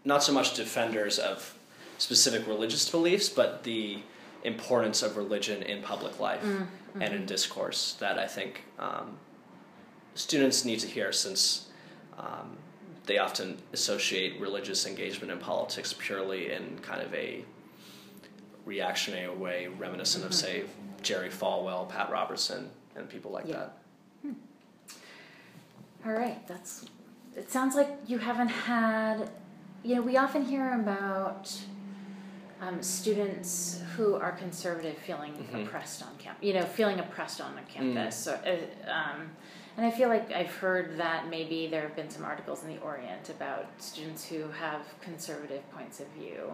not 0.06 0.24
so 0.24 0.32
much 0.32 0.56
defenders 0.56 1.20
of 1.20 1.58
specific 1.98 2.48
religious 2.48 2.90
beliefs, 2.90 3.30
but 3.30 3.64
the 3.64 4.00
importance 4.44 5.04
of 5.04 5.18
religion 5.18 5.62
in 5.64 5.82
public 5.84 6.20
life 6.20 6.42
mm-hmm. 6.42 7.02
and 7.02 7.14
in 7.14 7.26
discourse 7.26 7.94
that 8.00 8.18
I 8.18 8.26
think 8.26 8.64
um, 8.80 9.18
students 10.16 10.66
need 10.66 10.80
to 10.80 10.88
hear 10.88 11.12
since 11.12 11.70
um, 12.18 12.58
they 13.06 13.18
often 13.18 13.58
associate 13.74 14.40
religious 14.40 14.86
engagement 14.86 15.32
in 15.32 15.38
politics 15.38 15.94
purely 15.98 16.52
in 16.52 16.80
kind 16.82 17.02
of 17.02 17.14
a 17.14 17.44
reactionary 18.66 19.36
way, 19.36 19.68
reminiscent 19.68 20.24
mm-hmm. 20.24 20.32
of, 20.32 20.36
say, 20.36 20.64
Jerry 21.02 21.30
Falwell, 21.30 21.90
Pat 21.90 22.12
Robertson, 22.12 22.70
and 22.96 23.10
people 23.10 23.32
like 23.32 23.48
yeah. 23.48 23.56
that. 23.56 23.78
Hmm. 24.22 24.34
All 26.06 26.14
right, 26.14 26.46
that's. 26.48 26.86
It 27.36 27.50
sounds 27.50 27.76
like 27.76 27.90
you 28.08 28.18
haven't 28.18 28.50
had. 28.50 29.30
You 29.84 29.96
know, 29.96 30.02
we 30.02 30.18
often 30.18 30.46
hear 30.46 30.74
about 30.80 31.52
um, 32.62 32.84
students 32.84 33.82
who 33.96 34.16
are 34.16 34.32
conservative 34.34 34.98
feeling 34.98 35.34
mm-hmm. 35.34 35.62
oppressed 35.62 36.04
on 36.04 36.10
campus. 36.20 36.44
You 36.44 36.54
know, 36.54 36.64
feeling 36.64 37.00
oppressed 37.00 37.42
on 37.42 37.56
the 37.56 37.62
campus. 37.62 38.16
Mm. 38.16 38.24
So, 38.24 38.32
uh, 38.34 38.92
um, 38.92 39.32
and 39.78 39.86
I 39.86 39.92
feel 39.92 40.10
like 40.10 40.32
I've 40.32 40.54
heard 40.54 40.98
that 40.98 41.30
maybe 41.30 41.68
there 41.68 41.82
have 41.82 41.96
been 41.96 42.10
some 42.10 42.26
articles 42.26 42.64
in 42.64 42.70
the 42.70 42.78
Orient 42.82 43.30
about 43.30 43.68
students 43.78 44.26
who 44.26 44.50
have 44.50 44.82
conservative 45.02 45.70
points 45.72 46.00
of 46.00 46.08
view 46.10 46.54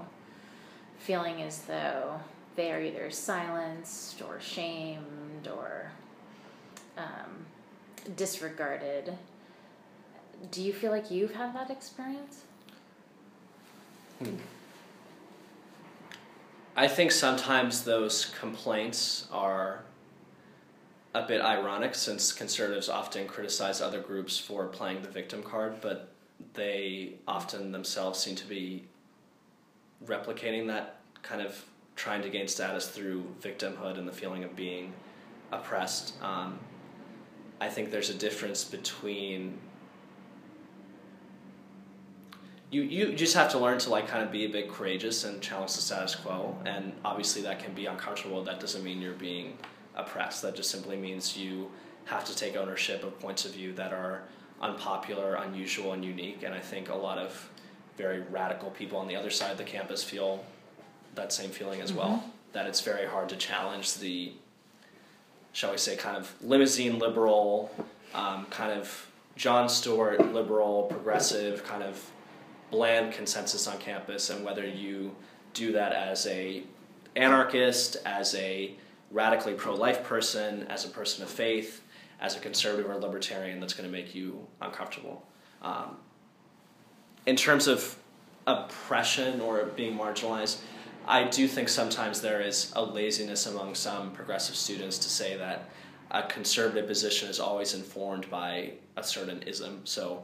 feeling 0.99 1.41
as 1.41 1.61
though 1.61 2.19
they 2.55 2.71
are 2.71 2.81
either 2.81 3.09
silenced 3.11 4.21
or 4.21 4.39
shamed 4.39 5.47
or 5.47 5.91
um, 6.97 7.45
disregarded. 8.15 9.13
Do 10.51 10.61
you 10.61 10.73
feel 10.73 10.91
like 10.91 11.09
you've 11.11 11.33
had 11.33 11.55
that 11.55 11.69
experience? 11.69 12.43
Hmm. 14.19 14.35
I 16.75 16.87
think 16.87 17.11
sometimes 17.11 17.83
those 17.83 18.25
complaints 18.39 19.27
are 19.31 19.81
a 21.15 21.23
bit 21.25 21.41
ironic 21.41 21.95
since 21.95 22.31
conservatives 22.31 22.89
often 22.89 23.27
criticize 23.27 23.81
other 23.81 23.99
groups 23.99 24.37
for 24.37 24.67
playing 24.67 25.01
the 25.01 25.09
victim 25.09 25.41
card, 25.41 25.81
but 25.81 26.13
they 26.53 27.15
often 27.27 27.71
themselves 27.71 28.19
seem 28.19 28.35
to 28.35 28.45
be 28.45 28.83
replicating 30.05 30.67
that 30.67 30.99
kind 31.23 31.41
of 31.41 31.63
trying 31.95 32.21
to 32.21 32.29
gain 32.29 32.47
status 32.47 32.87
through 32.87 33.25
victimhood 33.41 33.97
and 33.97 34.07
the 34.07 34.11
feeling 34.11 34.43
of 34.43 34.55
being 34.55 34.93
oppressed. 35.51 36.13
Um, 36.21 36.59
I 37.59 37.69
think 37.69 37.91
there's 37.91 38.09
a 38.09 38.13
difference 38.13 38.63
between 38.63 39.57
you 42.69 42.81
you 42.81 43.13
just 43.13 43.33
have 43.33 43.49
to 43.51 43.57
learn 43.57 43.79
to 43.79 43.89
like 43.89 44.07
kind 44.07 44.23
of 44.23 44.31
be 44.31 44.45
a 44.45 44.49
bit 44.49 44.69
courageous 44.69 45.23
and 45.23 45.41
challenge 45.41 45.73
the 45.73 45.81
status 45.81 46.15
quo 46.15 46.55
and 46.65 46.91
obviously 47.05 47.41
that 47.41 47.59
can 47.59 47.73
be 47.73 47.85
uncomfortable 47.85 48.43
that 48.43 48.59
doesn't 48.59 48.83
mean 48.83 49.01
you're 49.01 49.13
being 49.13 49.57
oppressed. 49.97 50.41
That 50.43 50.55
just 50.55 50.69
simply 50.69 50.95
means 50.95 51.35
you 51.35 51.69
have 52.05 52.23
to 52.25 52.35
take 52.35 52.55
ownership 52.55 53.03
of 53.03 53.19
points 53.19 53.43
of 53.45 53.53
view 53.53 53.73
that 53.73 53.91
are 53.91 54.23
unpopular, 54.61 55.35
unusual, 55.35 55.93
and 55.93 56.05
unique. 56.05 56.43
And 56.43 56.53
I 56.53 56.59
think 56.59 56.89
a 56.89 56.95
lot 56.95 57.17
of 57.17 57.49
very 57.97 58.21
radical 58.29 58.69
people 58.69 58.99
on 58.99 59.07
the 59.07 59.15
other 59.15 59.29
side 59.29 59.51
of 59.51 59.57
the 59.57 59.63
campus 59.63 60.03
feel 60.03 60.43
that 61.15 61.33
same 61.33 61.49
feeling 61.49 61.81
as 61.81 61.89
mm-hmm. 61.89 61.99
well. 61.99 62.23
That 62.53 62.67
it's 62.67 62.81
very 62.81 63.07
hard 63.07 63.29
to 63.29 63.35
challenge 63.35 63.95
the, 63.95 64.31
shall 65.51 65.71
we 65.71 65.77
say, 65.77 65.95
kind 65.95 66.15
of 66.15 66.33
limousine 66.41 66.99
liberal, 66.99 67.71
um, 68.13 68.45
kind 68.49 68.71
of 68.71 69.07
Jon 69.35 69.67
Stewart 69.67 70.33
liberal, 70.33 70.83
progressive, 70.83 71.63
kind 71.63 71.83
of 71.83 72.11
bland 72.71 73.13
consensus 73.13 73.67
on 73.67 73.77
campus, 73.77 74.29
and 74.29 74.43
whether 74.43 74.65
you 74.65 75.15
do 75.53 75.71
that 75.71 75.93
as 75.93 76.25
a 76.27 76.63
anarchist, 77.15 77.97
as 78.05 78.35
a 78.35 78.73
radically 79.11 79.53
pro 79.53 79.73
life 79.73 80.03
person, 80.03 80.65
as 80.69 80.85
a 80.85 80.89
person 80.89 81.23
of 81.23 81.29
faith, 81.29 81.81
as 82.19 82.35
a 82.35 82.39
conservative 82.39 82.89
or 82.89 82.95
libertarian, 82.95 83.59
that's 83.59 83.73
going 83.73 83.89
to 83.89 83.95
make 83.95 84.13
you 84.13 84.45
uncomfortable. 84.61 85.25
Um, 85.61 85.97
in 87.27 87.35
terms 87.35 87.67
of 87.67 87.95
oppression 88.47 89.41
or 89.41 89.65
being 89.65 89.95
marginalized, 89.95 90.57
I 91.07 91.25
do 91.25 91.47
think 91.47 91.69
sometimes 91.69 92.21
there 92.21 92.41
is 92.41 92.71
a 92.75 92.83
laziness 92.83 93.45
among 93.45 93.75
some 93.75 94.11
progressive 94.11 94.55
students 94.55 94.97
to 94.99 95.09
say 95.09 95.37
that 95.37 95.69
a 96.09 96.23
conservative 96.23 96.87
position 96.87 97.29
is 97.29 97.39
always 97.39 97.73
informed 97.73 98.29
by 98.29 98.71
a 98.95 99.03
certain 99.03 99.43
ism. 99.43 99.81
So 99.83 100.23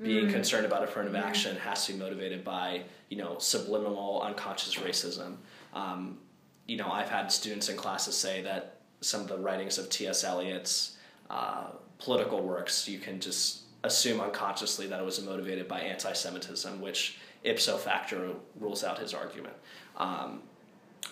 being 0.00 0.26
Mm. 0.26 0.32
concerned 0.32 0.66
about 0.66 0.84
affirmative 0.84 1.16
action 1.16 1.56
has 1.56 1.86
to 1.86 1.92
be 1.92 1.98
motivated 1.98 2.44
by 2.44 2.82
you 3.08 3.16
know 3.16 3.38
subliminal 3.38 4.20
unconscious 4.22 4.74
racism. 4.74 5.36
Um, 5.74 6.18
you 6.66 6.76
know, 6.76 6.90
I've 6.90 7.08
had 7.08 7.32
students 7.32 7.68
in 7.68 7.76
classes 7.76 8.16
say 8.16 8.42
that 8.42 8.76
some 9.00 9.20
of 9.22 9.28
the 9.28 9.38
writings 9.38 9.78
of 9.78 9.88
T.S. 9.90 10.24
Eliot's 10.24 10.96
uh, 11.30 11.68
political 11.98 12.42
works, 12.42 12.88
you 12.88 12.98
can 12.98 13.20
just 13.20 13.61
assume 13.84 14.20
unconsciously 14.20 14.86
that 14.86 15.00
it 15.00 15.04
was 15.04 15.22
motivated 15.24 15.68
by 15.68 15.80
anti-Semitism, 15.80 16.80
which 16.80 17.18
ipso 17.44 17.76
facto 17.76 18.36
rules 18.60 18.84
out 18.84 18.98
his 18.98 19.14
argument. 19.14 19.54
Um, 19.96 20.42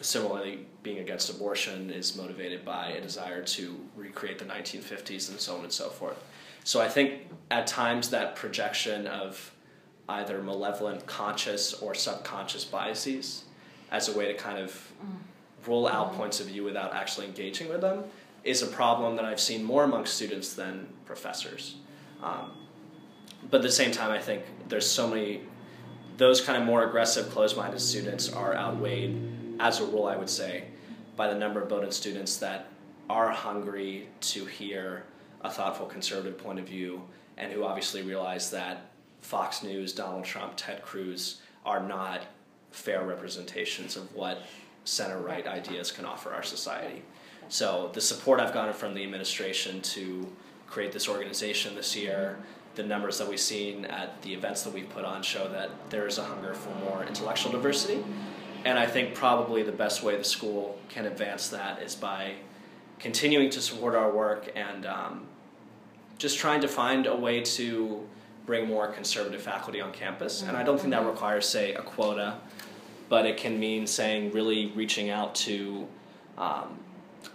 similarly, 0.01 0.67
being 0.83 0.99
against 0.99 1.31
abortion 1.31 1.91
is 1.91 2.17
motivated 2.17 2.65
by 2.65 2.89
a 2.89 3.01
desire 3.01 3.43
to 3.43 3.81
recreate 3.97 4.39
the 4.39 4.45
1950s 4.45 5.31
and 5.31 5.41
so 5.41 5.57
on 5.57 5.65
and 5.65 5.73
so 5.73 5.89
forth. 5.89 6.23
So 6.65 6.81
I 6.81 6.89
think 6.89 7.29
at 7.51 7.67
times 7.67 8.11
that 8.11 8.37
projection 8.37 9.07
of 9.07 9.53
either 10.09 10.43
malevolent 10.43 11.07
conscious 11.07 11.75
or 11.75 11.95
subconscious 11.95 12.65
biases 12.65 13.45
as 13.91 14.09
a 14.09 14.17
way 14.17 14.27
to 14.27 14.35
kind 14.35 14.59
of 14.59 14.93
rule 15.67 15.87
out 15.87 16.15
points 16.15 16.41
of 16.41 16.47
view 16.47 16.65
without 16.65 16.95
actually 16.95 17.27
engaging 17.27 17.69
with 17.69 17.81
them 17.81 18.05
is 18.45 18.63
a 18.63 18.67
problem 18.67 19.17
that 19.17 19.25
I've 19.25 19.41
seen 19.41 19.63
more 19.63 19.85
amongst 19.85 20.15
students 20.15 20.55
than 20.55 20.87
professors. 21.05 21.77
Um, 22.23 22.53
but 23.51 23.59
at 23.59 23.63
the 23.63 23.73
same 23.73 23.91
time, 23.91 24.11
I 24.11 24.19
think 24.19 24.43
there's 24.69 24.89
so 24.89 25.09
many, 25.09 25.43
those 26.17 26.41
kind 26.41 26.61
of 26.61 26.67
more 26.67 26.85
aggressive, 26.85 27.31
closed 27.31 27.57
minded 27.57 27.81
students 27.81 28.31
are 28.33 28.55
outweighed, 28.55 29.17
as 29.59 29.81
a 29.81 29.85
rule, 29.85 30.07
I 30.07 30.17
would 30.17 30.31
say, 30.31 30.65
by 31.17 31.29
the 31.29 31.39
number 31.39 31.61
of 31.63 31.69
Bowdoin 31.69 31.91
students 31.91 32.37
that 32.39 32.69
are 33.09 33.31
hungry 33.31 34.09
to 34.21 34.45
hear 34.45 35.05
a 35.43 35.51
thoughtful 35.51 35.87
conservative 35.87 36.39
point 36.39 36.59
of 36.59 36.67
view 36.67 37.03
and 37.37 37.53
who 37.53 37.65
obviously 37.65 38.03
realize 38.03 38.51
that 38.51 38.91
Fox 39.21 39.63
News, 39.63 39.93
Donald 39.93 40.25
Trump, 40.25 40.53
Ted 40.57 40.83
Cruz 40.83 41.41
are 41.65 41.83
not 41.83 42.23
fair 42.71 43.05
representations 43.05 43.97
of 43.97 44.15
what 44.15 44.43
center 44.85 45.19
right 45.19 45.47
ideas 45.47 45.91
can 45.91 46.05
offer 46.05 46.33
our 46.33 46.43
society. 46.43 47.03
So 47.49 47.91
the 47.93 48.01
support 48.01 48.41
I've 48.41 48.55
gotten 48.55 48.75
from 48.75 48.95
the 48.95 49.03
administration 49.03 49.81
to 49.83 50.31
create 50.71 50.93
this 50.93 51.09
organization 51.09 51.75
this 51.75 51.97
year, 51.97 52.39
the 52.77 52.83
numbers 52.83 53.19
that 53.19 53.29
we've 53.29 53.41
seen 53.41 53.85
at 53.87 54.23
the 54.23 54.33
events 54.33 54.63
that 54.63 54.73
we've 54.73 54.89
put 54.89 55.05
on 55.05 55.23
show 55.23 55.49
that 55.49 55.71
there 55.91 56.07
is 56.07 56.19
a 56.19 56.25
hunger 56.25 56.55
for 56.55 56.73
more 56.85 57.05
intellectual 57.05 57.53
diversity. 57.53 58.03
And 58.65 58.79
I 58.79 58.87
think 58.87 59.15
probably 59.15 59.63
the 59.63 59.73
best 59.73 60.03
way 60.03 60.17
the 60.17 60.25
school 60.25 60.79
can 60.89 61.07
advance 61.07 61.49
that 61.49 61.83
is 61.83 61.95
by 61.95 62.35
continuing 62.99 63.51
to 63.51 63.61
support 63.61 63.95
our 63.95 64.13
work 64.13 64.53
and 64.55 64.87
um, 64.87 65.27
just 66.19 66.39
trying 66.39 66.61
to 66.61 66.69
find 66.69 67.07
a 67.07 67.17
way 67.17 67.41
to 67.41 68.07
bring 68.47 68.69
more 68.69 68.89
conservative 68.89 69.41
faculty 69.41 69.81
on 69.81 69.93
campus. 69.93 70.43
And 70.43 70.57
I 70.57 70.63
don't 70.63 70.79
think 70.79 70.91
that 70.91 71.05
requires, 71.07 71.49
say, 71.49 71.75
a 71.75 71.83
quota, 71.83 72.39
but 73.09 73.27
it 73.27 73.37
can 73.37 73.59
mean 73.59 73.87
saying 73.87 74.33
really 74.33 74.67
reaching 74.77 75.11
out 75.11 75.35
to 75.37 75.87
um, 76.37 76.79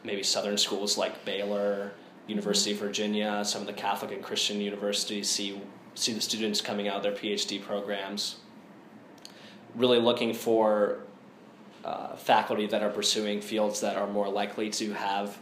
maybe 0.03 0.23
southern 0.23 0.57
schools 0.57 0.97
like 0.97 1.25
Baylor, 1.25 1.91
University 2.27 2.71
of 2.71 2.79
Virginia, 2.79 3.43
some 3.45 3.61
of 3.61 3.67
the 3.67 3.73
Catholic 3.73 4.11
and 4.11 4.23
Christian 4.23 4.59
universities, 4.61 5.29
see 5.29 5.61
see 5.93 6.11
the 6.13 6.21
students 6.21 6.59
coming 6.61 6.87
out 6.87 6.97
of 6.97 7.03
their 7.03 7.11
PhD 7.13 7.61
programs. 7.61 8.37
Really 9.75 9.99
looking 9.99 10.33
for 10.33 10.99
uh, 11.85 12.15
faculty 12.15 12.65
that 12.67 12.81
are 12.81 12.89
pursuing 12.89 13.41
fields 13.41 13.79
that 13.81 13.95
are 13.95 14.07
more 14.07 14.27
likely 14.27 14.69
to 14.71 14.93
have 14.93 15.37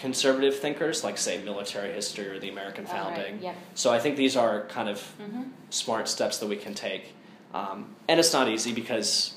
conservative 0.00 0.58
thinkers, 0.58 1.02
like 1.04 1.16
say 1.18 1.42
military 1.42 1.92
history 1.92 2.28
or 2.28 2.38
the 2.38 2.48
American 2.48 2.86
Oh, 2.88 2.92
right. 2.92 3.14
founding. 3.16 3.54
So 3.74 3.92
I 3.92 3.98
think 3.98 4.16
these 4.16 4.36
are 4.36 4.62
kind 4.66 4.88
of 4.88 4.98
Mm-hmm. 5.20 5.42
smart 5.70 6.08
steps 6.08 6.38
that 6.38 6.46
we 6.48 6.56
can 6.56 6.74
take. 6.74 7.14
Um, 7.54 7.94
and 8.08 8.18
it's 8.20 8.32
not 8.32 8.48
easy 8.48 8.72
because 8.72 9.34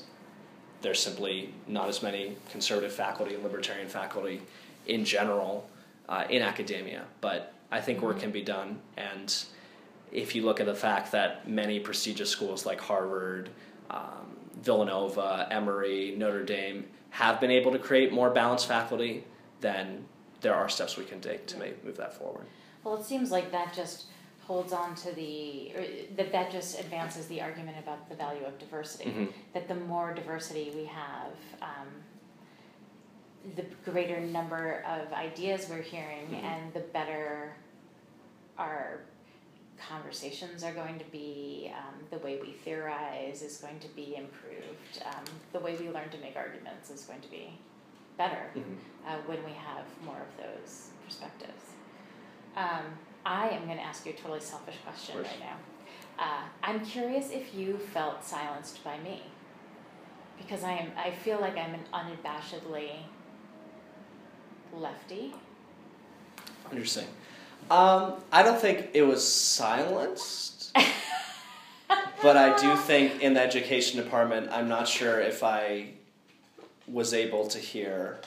there's 0.82 0.98
simply 1.00 1.54
not 1.66 1.88
as 1.88 2.02
many 2.02 2.36
conservative 2.50 2.92
faculty 2.92 3.34
and 3.34 3.42
libertarian 3.42 3.88
faculty 3.88 4.42
in 4.86 5.04
general 5.04 5.68
uh, 6.10 6.24
in 6.28 6.42
academia. 6.42 7.04
But 7.20 7.54
I 7.70 7.80
think 7.80 8.02
work 8.02 8.18
can 8.18 8.32
be 8.32 8.42
done. 8.42 8.80
And 8.96 9.34
if 10.12 10.34
you 10.34 10.42
look 10.42 10.60
at 10.60 10.66
the 10.66 10.74
fact 10.74 11.12
that 11.12 11.48
many 11.48 11.78
prestigious 11.80 12.28
schools 12.28 12.66
like 12.66 12.80
Harvard, 12.80 13.48
um, 13.90 14.36
Villanova, 14.60 15.46
Emory, 15.50 16.14
Notre 16.18 16.44
Dame 16.44 16.86
have 17.10 17.40
been 17.40 17.50
able 17.50 17.72
to 17.72 17.78
create 17.78 18.12
more 18.12 18.30
balanced 18.30 18.66
faculty, 18.66 19.24
then 19.60 20.04
there 20.40 20.54
are 20.54 20.68
steps 20.68 20.96
we 20.96 21.04
can 21.04 21.20
take 21.20 21.46
to 21.46 21.58
make, 21.58 21.82
move 21.84 21.96
that 21.96 22.12
forward. 22.12 22.46
Well, 22.82 22.96
it 22.96 23.04
seems 23.04 23.30
like 23.30 23.52
that 23.52 23.72
just 23.72 24.06
holds 24.40 24.72
on 24.72 24.96
to 24.96 25.12
the, 25.12 25.72
or 25.76 25.84
that 26.16 26.32
that 26.32 26.50
just 26.50 26.80
advances 26.80 27.26
the 27.28 27.40
argument 27.40 27.76
about 27.78 28.08
the 28.08 28.16
value 28.16 28.44
of 28.44 28.58
diversity. 28.58 29.10
Mhm. 29.10 29.32
That 29.54 29.68
the 29.68 29.76
more 29.76 30.12
diversity 30.12 30.72
we 30.74 30.86
have, 30.86 31.32
um, 31.62 31.88
the 33.56 33.64
greater 33.90 34.20
number 34.20 34.84
of 34.86 35.12
ideas 35.12 35.68
we're 35.68 35.82
hearing, 35.82 36.28
Mhm. 36.28 36.42
and 36.42 36.72
the 36.74 36.80
better 36.80 37.54
our 38.58 39.00
conversations 39.78 40.62
are 40.62 40.74
going 40.74 40.98
to 40.98 41.04
be. 41.06 41.72
Um, 41.74 42.06
the 42.10 42.18
way 42.18 42.38
we 42.40 42.52
theorize 42.52 43.40
is 43.42 43.56
going 43.56 43.80
to 43.80 43.88
be 43.88 44.14
improved. 44.16 45.02
Um, 45.06 45.24
the 45.52 45.60
way 45.60 45.74
we 45.76 45.88
learn 45.88 46.10
to 46.10 46.18
make 46.18 46.36
arguments 46.36 46.90
is 46.90 47.04
going 47.04 47.22
to 47.22 47.28
be 47.28 47.58
better 48.18 48.50
Mhm. 48.54 48.76
uh, 49.06 49.16
when 49.26 49.42
we 49.44 49.52
have 49.52 49.86
more 50.04 50.18
of 50.20 50.36
those 50.36 50.90
perspectives. 51.04 51.72
Um, 52.54 52.98
I 53.24 53.48
am 53.48 53.64
going 53.64 53.78
to 53.78 53.82
ask 53.82 54.04
you 54.04 54.12
a 54.12 54.16
totally 54.16 54.40
selfish 54.40 54.76
question 54.84 55.22
right 55.22 55.40
now. 55.40 55.56
Uh, 56.18 56.42
I'm 56.62 56.84
curious 56.84 57.30
if 57.30 57.54
you 57.54 57.78
felt 57.78 58.22
silenced 58.22 58.84
by 58.84 58.98
me, 58.98 59.22
because 60.36 60.62
I 60.64 60.72
am. 60.72 60.92
I 60.98 61.10
feel 61.10 61.40
like 61.40 61.56
I'm 61.56 61.72
an 61.74 61.84
unabashedly 61.94 63.04
lefty. 64.72 65.34
Interesting. 66.70 67.06
Um, 67.70 68.14
I 68.32 68.42
don't 68.42 68.60
think 68.60 68.90
it 68.94 69.02
was 69.02 69.26
silenced, 69.26 70.76
but 72.22 72.36
I 72.36 72.56
do 72.56 72.76
think 72.76 73.22
in 73.22 73.34
the 73.34 73.40
education 73.40 74.02
department, 74.02 74.48
I'm 74.50 74.68
not 74.68 74.88
sure 74.88 75.20
if 75.20 75.42
I 75.44 75.90
was 76.88 77.14
able 77.14 77.46
to 77.48 77.58
hear 77.58 78.18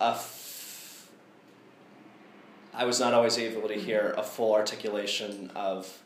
a. 0.00 0.06
F- 0.10 1.08
I 2.72 2.84
was 2.84 2.98
not 2.98 3.14
always 3.14 3.38
able 3.38 3.68
to 3.68 3.74
hear 3.74 4.14
a 4.16 4.22
full 4.24 4.52
articulation 4.52 5.52
of 5.54 6.02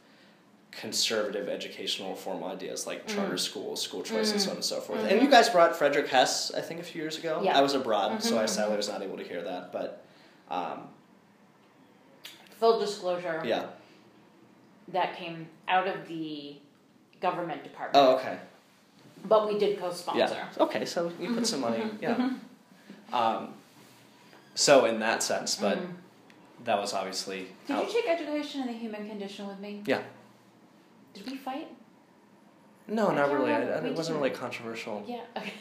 conservative 0.71 1.49
educational 1.49 2.11
reform 2.11 2.45
ideas 2.45 2.87
like 2.87 3.07
charter 3.07 3.39
schools, 3.39 3.83
school 3.83 4.03
choice, 4.03 4.31
and 4.33 4.41
so 4.41 4.51
on 4.51 4.57
and 4.57 4.65
so 4.65 4.81
forth. 4.81 5.01
And 5.05 5.21
you 5.23 5.29
guys 5.29 5.49
brought 5.49 5.75
Frederick 5.77 6.09
Hess, 6.09 6.53
I 6.55 6.61
think, 6.61 6.81
a 6.81 6.83
few 6.85 7.01
years 7.03 7.19
ago. 7.19 7.41
Yeah. 7.43 7.59
I 7.59 7.63
was 7.63 7.75
abroad, 7.75 8.23
so 8.23 8.39
I 8.39 8.45
Mhm, 8.45 8.49
sadly 8.49 8.77
was 8.77 8.89
not 8.89 9.03
able 9.03 9.17
to 9.17 9.25
hear 9.25 9.43
that. 9.43 9.73
But 9.73 10.05
um, 10.51 10.89
Full 12.61 12.79
disclosure. 12.81 13.43
yeah. 13.45 13.67
That 14.89 15.17
came 15.17 15.49
out 15.69 15.87
of 15.87 16.07
the 16.09 16.57
government 17.21 17.63
department, 17.65 17.97
Oh, 18.07 18.17
okay. 18.17 18.39
but 19.25 19.49
we 19.49 19.59
did 19.59 19.79
co-sponsor. 19.79 20.21
Yeah. 20.35 20.47
Okay, 20.65 20.85
so 20.85 21.11
you 21.21 21.35
put 21.35 21.47
some 21.47 21.61
money. 21.61 21.79
mhm, 21.79 22.01
Yeah. 22.01 22.31
Um, 23.13 23.55
so 24.55 24.85
in 24.87 24.99
that 25.01 25.23
sense, 25.23 25.57
but 25.57 25.79
Mhm. 25.79 25.93
that 26.65 26.79
was 26.79 26.95
obviously. 26.95 27.49
Did 27.67 27.77
out- 27.77 27.87
you 27.87 27.93
take 27.93 28.09
education 28.09 28.63
in 28.63 28.67
the 28.69 28.73
human 28.75 29.09
condition 29.09 29.47
with 29.49 29.59
me? 29.61 29.83
Yeah. 29.87 30.03
Did 31.15 31.27
we 31.31 31.37
fight? 31.37 31.69
No, 32.87 33.09
I 33.09 33.15
not 33.15 33.31
really. 33.33 33.53
I. 33.53 33.61
It 33.61 33.95
wasn't 33.95 34.17
really 34.19 34.31
controversial. 34.31 35.05
Yeah. 35.07 35.21
Okay. 35.37 35.53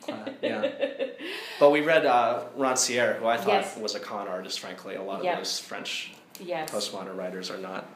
class, 0.00 0.28
yeah. 0.42 0.70
But 1.60 1.70
we 1.70 1.80
read 1.80 2.04
uh, 2.04 2.44
Rancière, 2.58 3.16
who 3.18 3.26
I 3.26 3.36
thought 3.36 3.48
Yes. 3.62 3.76
was 3.78 3.94
a 3.94 4.00
con 4.00 4.26
artist. 4.28 4.60
Frankly, 4.60 4.96
a 4.96 5.02
lot 5.02 5.20
of 5.20 5.24
Yep. 5.24 5.38
those 5.38 5.58
French 5.58 6.14
Yes. 6.40 6.70
postmodern 6.70 7.16
writers 7.16 7.50
are 7.50 7.58
not 7.58 7.86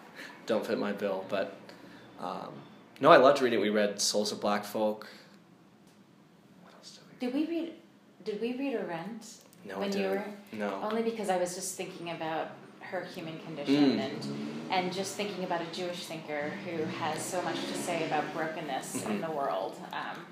don't 0.46 0.64
fit 0.64 0.78
my 0.78 0.92
bill. 0.92 1.24
But 1.28 1.54
um, 2.20 2.52
no, 3.00 3.10
I 3.10 3.16
loved 3.16 3.42
reading. 3.42 3.58
It. 3.58 3.62
We 3.62 3.68
read 3.70 4.00
Souls 4.00 4.32
of 4.32 4.40
Black 4.40 4.64
Folk. 4.64 5.08
What 6.62 6.74
else 6.74 6.98
did 7.20 7.32
we? 7.34 7.44
Did 7.44 7.50
we 7.50 7.56
read? 7.60 7.72
Did 8.24 8.40
we 8.40 8.56
read 8.56 8.74
Arendt 8.74 9.26
No, 9.64 9.78
when 9.80 9.92
you 9.96 10.08
were? 10.08 10.24
No. 10.52 10.80
Only 10.82 11.02
because 11.02 11.28
I 11.30 11.36
was 11.36 11.54
just 11.54 11.76
thinking 11.76 12.10
about 12.10 12.48
her 12.90 13.04
human 13.14 13.38
condition 13.40 13.98
Mm. 13.98 14.00
and 14.00 14.54
and 14.70 14.92
just 14.92 15.14
thinking 15.16 15.44
about 15.44 15.62
a 15.62 15.66
Jewish 15.72 16.04
thinker 16.04 16.50
who 16.66 16.84
has 16.84 17.22
so 17.24 17.40
much 17.40 17.56
to 17.56 17.72
say 17.74 18.04
about 18.06 18.22
brokenness 18.34 18.96
in 19.06 19.18
Mhm. 19.18 19.26
the 19.26 19.32
world. 19.32 19.74
Um, 19.94 20.26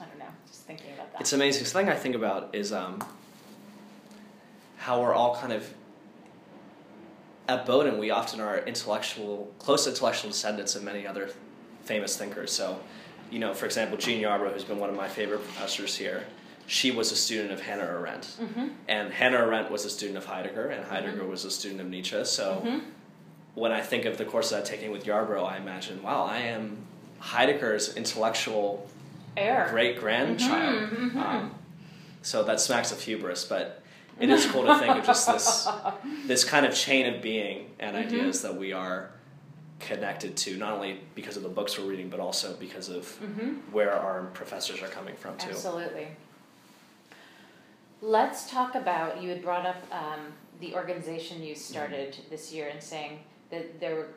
I 0.00 0.04
don't 0.06 0.18
know. 0.18 0.24
Just 0.46 0.62
thinking 0.62 0.94
about 0.94 1.12
that. 1.12 1.20
It's 1.20 1.34
amazing. 1.34 1.64
The 1.64 1.68
thing 1.70 1.88
I 1.90 1.94
think 1.94 2.14
about 2.14 2.48
is 2.54 2.72
um, 2.72 3.04
how 4.78 5.02
we're 5.02 5.12
all 5.12 5.36
kind 5.36 5.52
of 5.52 5.74
at 7.48 7.66
Bowdoin. 7.66 7.98
We 7.98 8.10
often 8.10 8.40
are 8.40 8.58
intellectual, 8.60 9.52
close 9.58 9.86
intellectual 9.86 10.30
descendants 10.30 10.74
of 10.74 10.82
many 10.82 11.06
other 11.06 11.30
famous 11.84 12.16
thinkers. 12.16 12.50
So, 12.52 12.80
you 13.30 13.38
know, 13.38 13.52
for 13.52 13.66
example, 13.66 13.98
Jean 13.98 14.22
Yarbrough, 14.22 14.52
who's 14.54 14.64
been 14.64 14.78
one 14.78 14.88
of 14.90 14.96
my 14.96 15.08
favorite 15.08 15.42
professors 15.44 15.96
here, 15.96 16.24
she 16.68 16.90
was 16.90 17.10
a 17.10 17.16
student 17.16 17.50
of 17.50 17.60
Hannah 17.62 17.82
Arendt, 17.84 18.26
Mm-hmm. 18.40 18.68
and 18.88 19.12
Hannah 19.12 19.38
Arendt 19.38 19.70
was 19.70 19.84
a 19.84 19.90
student 19.90 20.18
of 20.18 20.26
Heidegger, 20.26 20.66
and 20.68 20.84
Heidegger 20.84 21.24
was 21.26 21.44
a 21.44 21.50
student 21.50 21.80
of 21.80 21.88
Nietzsche. 21.88 22.24
So 22.24 22.62
Mm-hmm. 22.64 22.78
when 23.54 23.72
I 23.72 23.80
think 23.80 24.04
of 24.04 24.18
the 24.18 24.24
courses 24.24 24.52
I've 24.52 24.64
taken 24.64 24.90
with 24.92 25.04
Yarbrough, 25.04 25.44
I 25.50 25.56
imagine, 25.56 26.02
wow, 26.02 26.24
I 26.24 26.38
am 26.38 26.76
Heidegger's 27.20 27.96
intellectual 27.96 28.86
great 29.70 29.98
grandchild. 29.98 30.90
Mhm, 30.90 31.12
mhm. 31.12 31.16
Um, 31.16 31.54
so 32.22 32.42
that 32.44 32.60
smacks 32.60 32.92
of 32.92 33.00
hubris, 33.00 33.44
but 33.44 33.82
it 34.20 34.28
is 34.30 34.44
cool 34.46 34.64
to 34.66 34.76
think 34.78 34.96
of 34.96 35.04
just 35.06 35.26
this 35.32 35.68
this 36.26 36.44
kind 36.44 36.66
of 36.66 36.74
chain 36.74 37.12
of 37.14 37.22
being 37.22 37.70
and 37.80 37.96
Mm-hmm. 37.96 38.08
ideas 38.14 38.42
that 38.42 38.54
we 38.56 38.72
are 38.72 39.10
connected 39.80 40.36
to, 40.36 40.56
not 40.56 40.72
only 40.74 41.00
because 41.14 41.36
of 41.36 41.42
the 41.44 41.48
books 41.48 41.78
we're 41.78 41.86
reading, 41.86 42.08
but 42.10 42.20
also 42.20 42.54
because 42.58 42.88
of 42.90 43.04
where 43.72 43.92
our 43.94 44.24
professors 44.34 44.82
are 44.82 44.88
coming 44.88 45.14
from 45.16 45.36
too. 45.38 45.50
Absolutely. 45.50 46.08
Let's 48.00 48.50
talk 48.50 48.74
about 48.74 49.20
you 49.22 49.28
had 49.30 49.42
brought 49.42 49.66
up 49.66 49.82
um, 49.90 50.32
the 50.60 50.74
organization 50.74 51.42
you 51.42 51.54
started 51.54 52.16
this 52.30 52.52
year 52.52 52.68
and 52.68 52.82
saying 52.82 53.20
that 53.50 53.80
there 53.80 53.94
were 53.96 54.08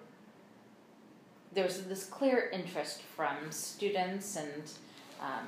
there 1.53 1.65
was 1.65 1.83
this 1.83 2.05
clear 2.05 2.49
interest 2.53 3.01
from 3.01 3.35
students 3.49 4.37
and 4.37 4.63
um, 5.19 5.47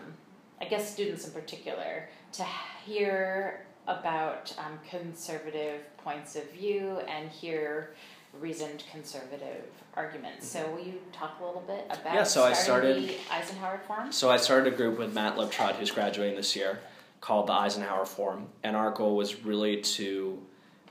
I 0.59 0.65
guess 0.65 0.91
students 0.91 1.25
in 1.25 1.31
particular 1.31 2.09
to 2.33 2.45
hear 2.85 3.65
about 3.87 4.53
um, 4.57 4.79
conservative 4.89 5.81
points 5.97 6.35
of 6.35 6.49
view 6.51 6.99
and 7.07 7.29
hear 7.29 7.91
reasoned 8.39 8.83
conservative 8.91 9.63
arguments. 9.95 10.47
So 10.47 10.69
will 10.71 10.83
you 10.83 10.95
talk 11.11 11.37
a 11.41 11.45
little 11.45 11.63
bit 11.67 11.85
about 11.89 12.15
Yeah, 12.15 12.23
so 12.23 12.43
I 12.43 12.53
started- 12.53 12.97
the 13.07 13.15
Eisenhower 13.31 13.79
Forum? 13.87 14.11
So 14.11 14.29
I 14.31 14.37
started 14.37 14.73
a 14.73 14.75
group 14.75 14.97
with 14.97 15.13
Matt 15.13 15.35
Liptrot, 15.37 15.75
who's 15.75 15.91
graduating 15.91 16.35
this 16.35 16.55
year, 16.55 16.79
called 17.23 17.47
the 17.47 17.53
Eisenhower 17.53 18.05
Forum, 18.05 18.47
and 18.63 18.75
our 18.75 18.91
goal 18.91 19.15
was 19.15 19.45
really 19.45 19.77
to 19.77 20.37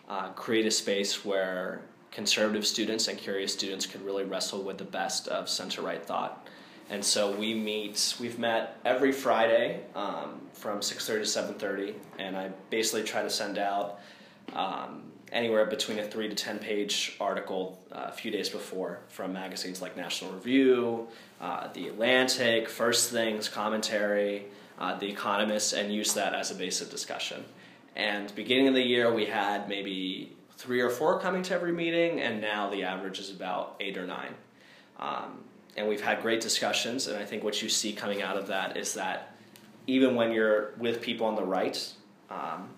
uh, 0.09 0.29
create 0.31 0.65
a 0.65 0.71
space 0.71 1.27
where 1.27 1.83
conservative 2.11 2.67
students 2.67 3.09
and 3.09 3.19
curious 3.19 3.53
students 3.53 3.85
could 3.85 4.01
really 4.01 4.25
wrestle 4.25 4.63
with 4.63 4.79
the 4.79 4.91
best 5.01 5.29
of 5.29 5.47
center 5.47 5.83
right 5.83 6.03
thought. 6.03 6.49
And 6.89 7.05
so 7.05 7.37
we 7.37 7.53
meet. 7.53 8.17
We've 8.19 8.39
met 8.39 8.79
every 8.87 9.13
Friday 9.13 9.81
um, 9.95 10.41
from 10.55 10.81
six 10.81 11.07
thirty 11.07 11.25
to 11.25 11.31
seven 11.39 11.55
thirty, 11.55 11.95
and 12.19 12.35
I 12.35 12.49
basically 12.71 13.03
try 13.03 13.23
to 13.23 13.31
send 13.31 13.59
out 13.59 14.01
um, 14.55 15.03
anywhere 15.33 15.67
between 15.67 15.99
a 15.99 16.05
three 16.13 16.31
to 16.31 16.35
ten 16.35 16.59
page 16.59 17.15
article 17.21 17.79
uh, 17.93 18.07
a 18.09 18.13
few 18.13 18.31
days 18.31 18.49
before 18.49 19.01
from 19.09 19.35
magazines 19.35 19.83
like 19.83 19.99
National 19.99 20.33
Review, 20.33 21.09
uh, 21.43 21.69
The 21.75 21.89
Atlantic, 21.89 22.71
First 22.71 23.11
Things, 23.11 23.51
Commentary, 23.51 24.47
uh, 24.83 24.99
The 24.99 25.09
Economist, 25.09 25.73
and 25.73 25.95
use 25.95 26.13
that 26.15 26.35
as 26.35 26.51
a 26.51 26.55
base 26.55 26.81
of 26.81 26.91
discussion. 26.91 27.45
And 27.95 28.35
beginning 28.35 28.69
of 28.69 28.75
the 28.75 28.83
year, 28.83 29.15
we 29.15 29.27
had 29.27 29.69
maybe 29.69 30.35
three 30.57 30.81
or 30.81 30.91
four 30.91 31.21
coming 31.21 31.43
to 31.45 31.55
every 31.55 31.73
meeting, 31.73 32.21
and 32.21 32.41
now 32.41 32.69
the 32.69 32.83
average 32.83 33.19
is 33.21 33.31
about 33.31 33.77
eight 33.81 33.97
or 33.97 34.07
nine. 34.07 34.35
Um, 34.99 35.45
and 35.77 35.89
we've 35.89 36.01
had 36.01 36.21
great 36.21 36.41
discussions, 36.41 37.07
and 37.07 37.17
I 37.17 37.25
think 37.25 37.45
what 37.45 37.63
you 37.63 37.69
see 37.69 37.93
coming 37.93 38.23
out 38.23 38.37
of 38.37 38.49
that 38.49 38.77
is 38.77 38.95
that 38.95 39.37
even 39.87 40.15
when 40.15 40.33
you're 40.33 40.75
with 40.79 41.01
people 41.01 41.27
on 41.27 41.37
the 41.37 41.45
right, 41.45 41.93
um, 42.31 42.69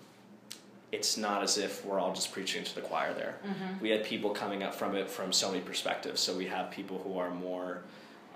it's 0.92 1.16
not 1.16 1.42
as 1.42 1.58
if 1.58 1.84
we're 1.84 1.98
all 1.98 2.12
just 2.12 2.32
preaching 2.32 2.64
to 2.64 2.74
the 2.74 2.80
choir 2.80 3.14
there. 3.14 3.36
Mm-hmm. 3.46 3.82
We 3.82 3.90
had 3.90 4.04
people 4.04 4.30
coming 4.30 4.62
up 4.62 4.74
from 4.74 4.94
it 4.94 5.10
from 5.10 5.32
so 5.32 5.50
many 5.50 5.60
perspectives. 5.60 6.20
So 6.20 6.36
we 6.36 6.46
have 6.46 6.70
people 6.70 6.98
who 6.98 7.18
are 7.18 7.30
more, 7.30 7.82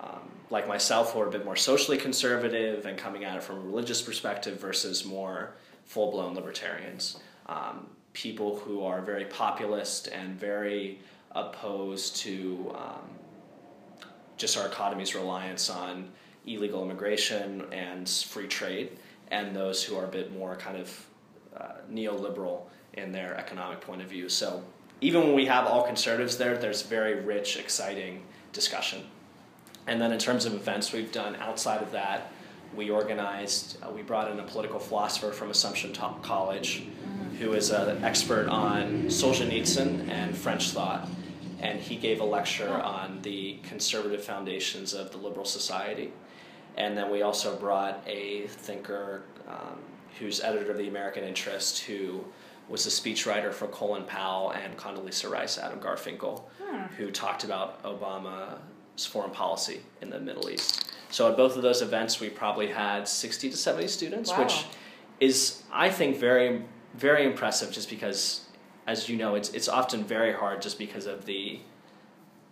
um, 0.00 0.30
like 0.50 0.68
myself, 0.68 1.12
who 1.12 1.20
are 1.20 1.28
a 1.28 1.30
bit 1.30 1.44
more 1.44 1.56
socially 1.56 1.98
conservative 1.98 2.86
and 2.86 2.96
coming 2.96 3.24
at 3.24 3.36
it 3.36 3.42
from 3.42 3.56
a 3.56 3.60
religious 3.60 4.00
perspective 4.00 4.60
versus 4.60 5.04
more 5.04 5.54
full 5.84 6.10
blown 6.10 6.34
libertarians. 6.34 7.18
Um, 7.46 7.86
people 8.12 8.58
who 8.58 8.84
are 8.84 9.00
very 9.00 9.24
populist 9.24 10.08
and 10.08 10.38
very 10.38 11.00
opposed 11.32 12.16
to 12.16 12.74
um, 12.76 13.08
just 14.36 14.56
our 14.56 14.66
economy's 14.66 15.14
reliance 15.14 15.68
on 15.70 16.10
illegal 16.46 16.82
immigration 16.82 17.64
and 17.72 18.08
free 18.08 18.46
trade, 18.46 18.98
and 19.30 19.54
those 19.54 19.84
who 19.84 19.96
are 19.96 20.04
a 20.04 20.08
bit 20.08 20.32
more 20.32 20.56
kind 20.56 20.76
of 20.76 21.06
uh, 21.56 21.72
neoliberal 21.90 22.62
in 22.94 23.12
their 23.12 23.36
economic 23.36 23.80
point 23.80 24.00
of 24.00 24.08
view. 24.08 24.28
So 24.28 24.62
even 25.00 25.22
when 25.22 25.34
we 25.34 25.46
have 25.46 25.66
all 25.66 25.82
conservatives 25.82 26.36
there, 26.36 26.56
there's 26.56 26.82
very 26.82 27.20
rich, 27.20 27.56
exciting 27.56 28.22
discussion. 28.52 29.04
And 29.88 30.00
then 30.00 30.12
in 30.12 30.18
terms 30.18 30.44
of 30.44 30.54
events 30.54 30.92
we've 30.92 31.10
done 31.10 31.36
outside 31.36 31.82
of 31.82 31.92
that, 31.92 32.32
we 32.76 32.90
organized, 32.90 33.78
uh, 33.82 33.90
we 33.90 34.02
brought 34.02 34.30
in 34.30 34.38
a 34.38 34.42
political 34.42 34.78
philosopher 34.78 35.32
from 35.32 35.50
Assumption 35.50 35.92
Top 35.92 36.22
College 36.22 36.84
who 37.38 37.52
is 37.52 37.70
an 37.70 38.04
expert 38.04 38.48
on 38.48 39.04
Solzhenitsyn 39.04 40.08
and 40.08 40.36
French 40.36 40.70
thought. 40.70 41.08
And 41.60 41.80
he 41.80 41.96
gave 41.96 42.20
a 42.20 42.24
lecture 42.24 42.68
on 42.82 43.20
the 43.22 43.58
conservative 43.62 44.22
foundations 44.24 44.92
of 44.92 45.12
the 45.12 45.18
liberal 45.18 45.44
society. 45.44 46.12
And 46.76 46.96
then 46.96 47.10
we 47.10 47.22
also 47.22 47.56
brought 47.56 48.02
a 48.06 48.46
thinker 48.48 49.22
um, 49.48 49.78
who's 50.18 50.40
editor 50.40 50.72
of 50.72 50.78
the 50.78 50.88
American 50.88 51.24
Interest, 51.24 51.80
who 51.80 52.24
was 52.68 52.86
a 52.86 52.90
speechwriter 52.90 53.52
for 53.52 53.66
Colin 53.68 54.04
Powell 54.04 54.52
and 54.52 54.76
Condoleezza 54.76 55.30
Rice, 55.30 55.58
Adam 55.58 55.80
Garfinkle, 55.80 56.42
who 56.96 57.10
talked 57.10 57.44
about 57.44 57.82
Obama's 57.82 58.60
foreign 59.06 59.30
policy 59.30 59.80
in 60.02 60.10
the 60.10 60.18
Middle 60.20 60.50
East. 60.50 60.92
So 61.10 61.30
at 61.30 61.36
both 61.36 61.56
of 61.56 61.62
those 61.62 61.80
events, 61.82 62.20
we 62.20 62.28
probably 62.28 62.68
had 62.68 63.08
60 63.08 63.50
to 63.50 63.56
70 63.56 63.88
students, 63.88 64.30
Wow. 64.30 64.44
which 64.44 64.64
is, 65.20 65.62
I 65.72 65.88
think, 65.90 66.16
very, 66.16 66.62
very 66.94 67.24
impressive 67.24 67.72
just 67.72 67.88
because, 67.88 68.42
as 68.86 69.08
you 69.08 69.16
know, 69.16 69.34
it's, 69.34 69.50
it's 69.50 69.68
often 69.68 70.04
very 70.04 70.32
hard 70.32 70.60
just 70.62 70.78
because 70.78 71.06
of 71.06 71.24
the 71.24 71.60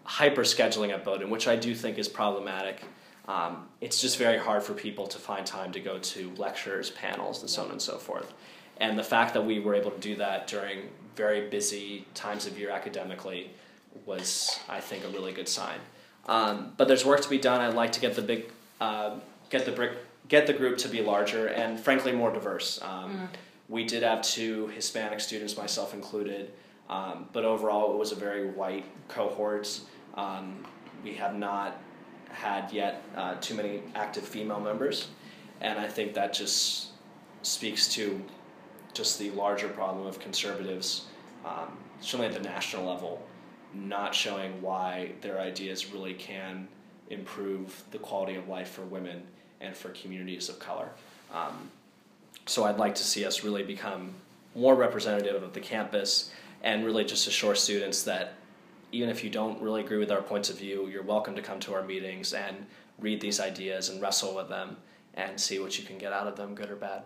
hyper 0.05 0.43
scheduling 0.43 0.91
at 0.93 1.05
Bowdoin, 1.05 1.31
which 1.31 1.49
I 1.49 1.57
do 1.57 1.75
think 1.75 1.99
is 1.99 2.09
problematic. 2.09 2.83
Um, 3.29 3.69
it's 3.81 4.01
just 4.01 4.19
very 4.19 4.39
hard 4.39 4.63
for 4.63 4.73
people 4.73 5.07
to 5.09 5.19
find 5.19 5.45
time 5.45 5.73
to 5.73 5.81
go 5.81 5.99
to 5.99 6.33
lectures, 6.37 6.91
panels, 6.91 7.41
and 7.41 7.51
so 7.51 7.65
on 7.65 7.73
and 7.73 7.83
so 7.83 7.99
forth. 7.99 8.33
And 8.79 8.99
the 8.99 9.03
fact 9.03 9.35
that 9.35 9.45
we 9.45 9.59
were 9.59 9.75
able 9.75 9.91
to 9.91 9.99
do 10.01 10.17
that 10.17 10.47
during 10.47 10.89
very 11.17 11.49
busy 11.49 12.07
times 12.15 12.47
of 12.47 12.59
year 12.59 12.71
academically 12.71 13.51
was, 14.05 14.59
I 14.69 14.81
think, 14.81 15.05
a 15.05 15.09
really 15.09 15.33
good 15.33 15.49
sign. 15.49 15.79
Um, 16.27 16.73
but 16.77 16.89
there's 16.89 17.05
work 17.05 17.21
to 17.23 17.31
be 17.31 17.39
done. 17.39 17.61
I'd 17.61 17.75
like 17.75 17.93
to 17.93 18.01
get 18.01 18.15
the 18.17 18.23
big, 18.23 18.51
uh, 18.81 19.19
get 19.51 19.65
the 19.65 19.73
brick, 19.73 19.93
get 20.29 20.47
the 20.47 20.53
group 20.53 20.79
to 20.79 20.89
be 20.89 21.01
larger 21.03 21.47
and 21.47 21.79
frankly 21.79 22.13
more 22.13 22.33
diverse. 22.33 22.81
Um, 22.83 23.29
We 23.69 23.85
did 23.85 24.05
have 24.05 24.23
two 24.23 24.69
Hispanic 24.69 25.19
students, 25.19 25.57
myself 25.57 25.93
included, 25.93 26.53
um, 26.89 27.29
but 27.33 27.45
overall 27.45 27.93
it 27.93 27.99
was 27.99 28.13
a 28.13 28.15
very 28.15 28.47
white 28.49 28.85
cohort. 29.09 29.81
Um, 30.15 30.65
we 31.03 31.15
have 31.15 31.35
not 31.35 31.77
had 32.31 32.71
yet 32.73 33.03
uh, 33.17 33.35
too 33.41 33.55
many 33.55 33.83
active 33.97 34.23
female 34.25 34.61
members, 34.61 35.09
and 35.61 35.81
I 35.81 35.89
think 35.89 36.15
that 36.15 36.33
just 36.33 36.91
speaks 37.43 37.89
to 37.95 38.23
just 38.95 39.19
the 39.19 39.31
larger 39.33 39.69
problem 39.69 40.07
of 40.07 40.21
conservatives, 40.21 41.07
um, 41.45 41.77
certainly 42.01 42.27
at 42.29 42.41
the 42.41 42.49
national 42.49 42.85
level, 42.85 43.21
not 43.77 44.15
showing 44.15 44.61
why 44.63 45.13
their 45.21 45.41
ideas 45.41 45.93
really 45.93 46.15
can 46.15 46.69
improve 47.11 47.85
the 47.91 47.99
quality 47.99 48.35
of 48.35 48.49
life 48.49 48.71
for 48.71 48.83
women 48.83 49.23
and 49.61 49.77
for 49.77 49.91
communities 49.91 50.49
of 50.49 50.59
color. 50.59 50.91
Um, 51.33 51.71
so 52.47 52.65
I'd 52.65 52.79
like 52.79 52.95
to 52.97 53.05
see 53.05 53.25
us 53.25 53.45
really 53.45 53.63
become 53.63 54.15
more 54.55 54.75
representative 54.75 55.43
of 55.43 55.53
the 55.53 55.61
campus 55.61 56.31
and 56.63 56.85
really 56.85 57.05
just 57.05 57.27
assure 57.27 57.55
students 57.55 58.03
that 58.05 58.35
even 58.93 59.09
if 59.09 59.23
you 59.23 59.31
don't 59.31 59.61
really 59.61 59.83
agree 59.83 59.99
with 59.99 60.11
our 60.11 60.23
points 60.23 60.49
of 60.49 60.59
view, 60.59 60.89
you're 60.89 61.03
welcome 61.03 61.35
to 61.37 61.43
come 61.43 61.61
to 61.61 61.75
our 61.75 61.83
meetings 61.83 62.33
and 62.33 62.67
read 62.99 63.21
these 63.21 63.41
ideas 63.41 63.89
and 63.89 64.01
wrestle 64.01 64.35
with 64.35 64.49
them 64.49 64.77
and 65.15 65.41
see 65.41 65.59
what 65.59 65.79
you 65.79 65.85
can 65.85 65.99
get 65.99 66.13
out 66.13 66.27
of 66.27 66.37
them, 66.37 66.55
good 66.55 66.71
or 66.71 66.77
bad. 66.77 67.03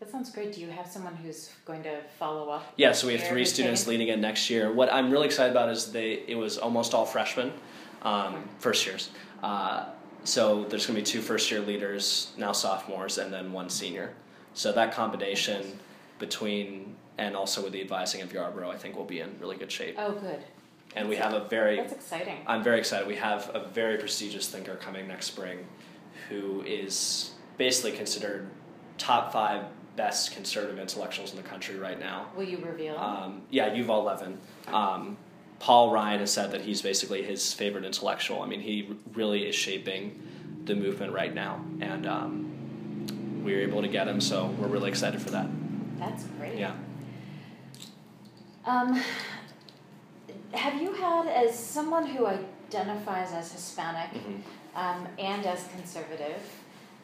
That 0.00 0.10
sounds 0.10 0.30
great. 0.30 0.52
Do 0.52 0.60
you 0.60 0.68
have 0.68 0.86
someone 0.86 1.14
who's 1.14 1.50
going 1.64 1.82
to 1.84 2.00
follow 2.18 2.50
up? 2.50 2.72
Yeah, 2.76 2.92
so 2.92 3.06
we 3.06 3.16
have 3.16 3.26
three 3.26 3.44
students 3.44 3.86
leading 3.86 4.08
it 4.08 4.18
next 4.18 4.50
year. 4.50 4.72
What 4.72 4.92
I'm 4.92 5.10
really 5.10 5.26
excited 5.26 5.50
about 5.50 5.70
is 5.70 5.92
they 5.92 6.24
it 6.26 6.34
was 6.34 6.58
almost 6.58 6.94
all 6.94 7.06
freshmen, 7.06 7.52
um, 8.02 8.48
first 8.58 8.84
years. 8.86 9.10
Uh, 9.42 9.86
so 10.24 10.64
there's 10.64 10.86
going 10.86 10.96
to 10.96 11.00
be 11.00 11.06
two 11.06 11.22
first 11.22 11.50
year 11.50 11.60
leaders, 11.60 12.32
now 12.36 12.52
sophomores, 12.52 13.18
and 13.18 13.32
then 13.32 13.52
one 13.52 13.70
senior. 13.70 14.14
So 14.52 14.72
that 14.72 14.92
combination 14.92 15.78
between 16.18 16.96
and 17.18 17.36
also 17.36 17.62
with 17.62 17.72
the 17.72 17.80
advising 17.80 18.22
of 18.22 18.32
Yarbrough, 18.32 18.68
I 18.68 18.76
think 18.76 18.96
we'll 18.96 19.04
be 19.04 19.20
in 19.20 19.38
really 19.38 19.56
good 19.56 19.70
shape. 19.70 19.94
Oh, 19.98 20.12
good. 20.12 20.42
And 20.96 21.08
we 21.08 21.16
have 21.16 21.32
a 21.32 21.48
very 21.48 21.76
That's 21.76 21.92
exciting. 21.92 22.38
I'm 22.46 22.62
very 22.62 22.78
excited. 22.78 23.06
We 23.06 23.16
have 23.16 23.50
a 23.54 23.68
very 23.68 23.96
prestigious 23.98 24.48
thinker 24.48 24.76
coming 24.76 25.08
next 25.08 25.26
spring 25.26 25.66
who 26.28 26.62
is 26.62 27.32
basically 27.56 27.92
considered 27.92 28.48
top 28.98 29.32
five 29.32 29.64
best 29.96 30.32
conservative 30.32 30.78
intellectuals 30.78 31.30
in 31.30 31.36
the 31.36 31.42
country 31.42 31.76
right 31.76 31.98
now. 31.98 32.26
Will 32.36 32.44
you 32.44 32.58
reveal? 32.58 32.96
Um, 32.96 33.42
yeah, 33.50 33.70
Yuval 33.70 34.04
Levin. 34.04 34.38
Um, 34.68 35.16
Paul 35.60 35.92
Ryan 35.92 36.20
has 36.20 36.32
said 36.32 36.50
that 36.52 36.62
he's 36.62 36.82
basically 36.82 37.22
his 37.22 37.52
favorite 37.52 37.84
intellectual. 37.84 38.42
I 38.42 38.46
mean, 38.46 38.60
he 38.60 38.96
really 39.14 39.46
is 39.48 39.54
shaping 39.54 40.20
the 40.64 40.74
movement 40.74 41.12
right 41.12 41.32
now. 41.34 41.64
And 41.80 42.06
um, 42.06 43.42
we 43.44 43.54
were 43.54 43.60
able 43.60 43.82
to 43.82 43.88
get 43.88 44.08
him. 44.08 44.20
So 44.20 44.46
we're 44.58 44.68
really 44.68 44.88
excited 44.90 45.22
for 45.22 45.30
that. 45.30 45.46
That's 45.98 46.24
great. 46.38 46.58
Yeah. 46.58 46.74
Um, 48.66 49.00
have 50.52 50.80
you 50.80 50.92
had, 50.94 51.26
as 51.28 51.56
someone 51.58 52.06
who 52.06 52.26
identifies 52.26 53.32
as 53.32 53.52
Hispanic 53.52 54.10
Mhm. 54.14 54.40
um, 54.74 55.06
and 55.18 55.46
as 55.46 55.66
conservative, 55.68 56.42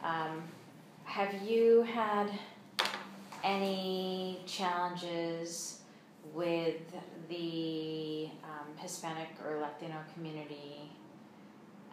um, 0.03 0.43
have 1.05 1.43
you 1.43 1.83
had 1.83 2.31
any 3.45 4.41
challenges 4.47 5.81
with 6.35 6.81
the 7.29 8.29
um, 8.45 8.77
Hispanic 8.77 9.29
or 9.47 9.59
Latino 9.61 9.97
community 10.15 10.91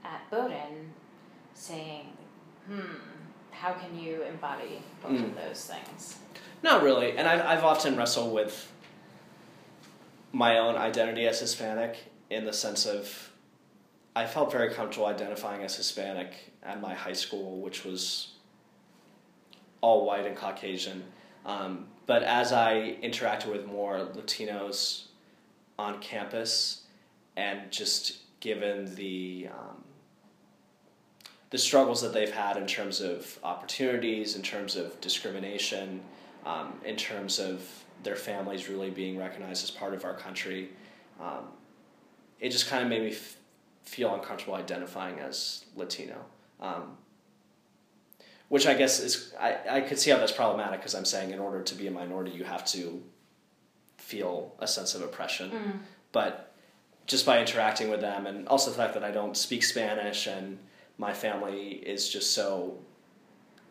at 0.04 0.30
Bowdoin 0.30 0.92
saying, 1.54 2.08
hmm, 2.68 2.82
how 3.52 3.74
can 3.74 3.98
you 3.98 4.24
embody 4.24 4.82
both 5.02 5.12
of 5.12 5.18
Mm. 5.18 5.36
those 5.36 5.66
things? 5.66 6.18
Not 6.64 6.84
really, 6.84 7.18
and 7.18 7.28
I've 7.28 7.42
I've 7.46 7.64
often 7.64 7.96
wrestled 7.96 8.34
with 8.34 8.72
my 10.32 10.58
own 10.60 10.76
identity 10.76 11.28
as 11.28 11.40
Hispanic 11.40 11.98
in 12.30 12.46
the 12.46 12.54
sense 12.54 12.86
of 12.86 13.32
I 14.16 14.26
felt 14.26 14.52
very 14.52 14.74
comfortable 14.74 15.06
identifying 15.06 15.64
as 15.64 15.76
Hispanic 15.76 16.34
at 16.64 16.82
my 16.82 16.94
high 16.96 17.14
school, 17.14 17.62
which 17.62 17.86
was 17.86 18.30
all 19.82 20.06
white 20.06 20.26
and 20.26 20.36
Caucasian. 20.36 21.04
Um, 21.48 21.88
but 22.06 22.24
as 22.24 22.52
I 22.52 22.98
interacted 23.02 23.52
with 23.52 23.66
more 23.66 24.10
Latinos 24.14 25.06
on 25.80 26.00
campus, 26.00 26.84
and 27.36 27.72
just 27.72 28.40
given 28.42 28.94
the 28.96 29.48
um, 29.52 29.84
the 31.50 31.58
struggles 31.58 32.02
that 32.02 32.14
they've 32.14 32.34
had 32.34 32.58
in 32.58 32.68
terms 32.68 33.00
of 33.00 33.40
opportunities, 33.44 34.36
in 34.36 34.42
terms 34.42 34.76
of 34.76 35.00
discrimination, 35.00 36.02
um, 36.46 36.74
in 36.84 36.98
terms 36.98 37.40
of 37.40 37.62
their 38.04 38.18
families 38.18 38.68
really 38.68 38.90
being 38.90 39.18
recognized 39.18 39.64
as 39.64 39.72
part 39.72 39.94
of 39.94 40.04
our 40.04 40.14
country, 40.14 40.70
um, 41.22 41.46
it 42.40 42.50
just 42.50 42.68
kind 42.68 42.84
of 42.84 42.90
made 42.90 43.02
me 43.02 43.16
feel 43.84 44.14
uncomfortable 44.14 44.56
identifying 44.56 45.20
as 45.20 45.64
Latino. 45.76 46.26
Um, 46.60 46.98
which 48.50 48.66
I 48.66 48.74
guess 48.74 49.00
is, 49.00 49.34
I, 49.40 49.58
I 49.70 49.82
could 49.82 50.00
see 50.00 50.12
how 50.12 50.18
that's 50.18 50.32
problematic 50.32 50.80
because 50.80 50.96
I'm 50.96 51.06
saying 51.06 51.32
in 51.32 51.40
order 51.40 51.62
to 51.62 51.76
be 51.76 51.88
a 51.88 51.92
minority, 51.92 52.32
you 52.32 52.44
have 52.44 52.66
to 52.68 53.04
feel 53.98 54.56
a 54.60 54.68
sense 54.68 54.96
of 54.96 55.02
oppression. 55.02 55.52
Mm. 55.52 55.80
But 56.12 56.54
just 57.06 57.26
by 57.26 57.40
interacting 57.40 57.90
with 57.90 58.02
them, 58.02 58.26
and 58.26 58.48
also 58.48 58.72
the 58.72 58.78
fact 58.78 58.94
that 58.94 59.04
I 59.04 59.12
don't 59.12 59.36
speak 59.36 59.64
Spanish 59.64 60.28
and 60.28 60.58
my 60.98 61.14
family 61.14 61.72
is 61.72 62.10
just 62.10 62.34
so 62.34 62.78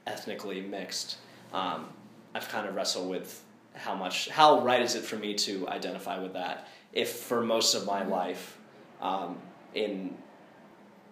ethnically 0.07 0.61
mixed, 0.61 1.17
um, 1.53 1.89
I've 2.35 2.49
kind 2.49 2.69
of 2.69 2.75
wrestled 2.75 3.09
with 3.09 3.43
how 3.75 3.95
much, 3.95 4.29
how 4.29 4.61
right 4.61 4.83
is 4.83 4.95
it 4.95 5.05
for 5.05 5.17
me 5.17 5.35
to 5.35 5.69
identify 5.69 6.19
with 6.19 6.35
that 6.35 6.69
if 6.97 7.11
for 7.11 7.43
most 7.43 7.75
of 7.75 7.85
my 7.85 8.03
life, 8.05 8.59
um, 9.03 9.37
in, 9.75 10.17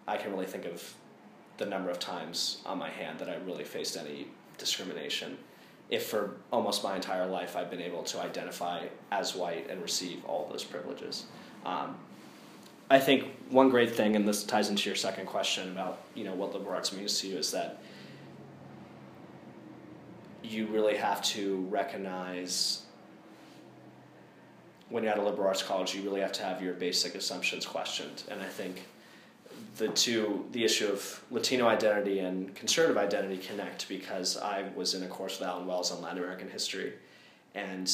I 0.08 0.16
can 0.16 0.32
really 0.32 0.46
think 0.46 0.64
of 0.64 0.94
the 1.58 1.66
number 1.66 1.90
of 1.90 1.98
times 1.98 2.58
on 2.66 2.78
my 2.78 2.90
hand 2.90 3.18
that 3.18 3.28
I 3.28 3.36
really 3.36 3.64
faced 3.64 3.96
any 3.96 4.28
discrimination. 4.58 5.38
If 5.90 6.06
for 6.06 6.36
almost 6.52 6.82
my 6.82 6.96
entire 6.96 7.26
life 7.26 7.56
I've 7.56 7.70
been 7.70 7.82
able 7.82 8.02
to 8.04 8.20
identify 8.20 8.86
as 9.10 9.34
white 9.34 9.68
and 9.70 9.80
receive 9.82 10.24
all 10.24 10.48
those 10.50 10.64
privileges. 10.64 11.24
Um, 11.64 11.96
I 12.90 12.98
think 12.98 13.24
one 13.48 13.70
great 13.70 13.94
thing, 13.94 14.14
and 14.14 14.28
this 14.28 14.44
ties 14.44 14.68
into 14.68 14.88
your 14.88 14.96
second 14.96 15.26
question 15.26 15.70
about 15.70 16.02
you 16.14 16.24
know 16.24 16.34
what 16.34 16.52
liberal 16.52 16.74
arts 16.74 16.92
means 16.92 17.20
to 17.20 17.28
you, 17.28 17.38
is 17.38 17.50
that 17.52 17.82
you 20.42 20.66
really 20.66 20.96
have 20.96 21.22
to 21.22 21.66
recognize 21.70 22.82
when 24.90 25.02
you're 25.02 25.12
at 25.12 25.18
a 25.18 25.22
liberal 25.22 25.48
arts 25.48 25.62
college, 25.62 25.94
you 25.94 26.02
really 26.02 26.20
have 26.20 26.32
to 26.32 26.42
have 26.42 26.62
your 26.62 26.74
basic 26.74 27.14
assumptions 27.14 27.64
questioned. 27.64 28.22
And 28.30 28.40
I 28.40 28.46
think 28.46 28.82
the 29.76 29.88
two, 29.88 30.46
the 30.52 30.64
issue 30.64 30.86
of 30.86 31.22
Latino 31.30 31.66
identity 31.66 32.20
and 32.20 32.54
conservative 32.54 32.96
identity 32.96 33.38
connect 33.38 33.88
because 33.88 34.36
I 34.36 34.68
was 34.74 34.94
in 34.94 35.02
a 35.02 35.08
course 35.08 35.38
with 35.40 35.48
Allen 35.48 35.66
Wells 35.66 35.90
on 35.90 36.00
Latin 36.00 36.18
American 36.18 36.48
history, 36.50 36.92
and 37.54 37.92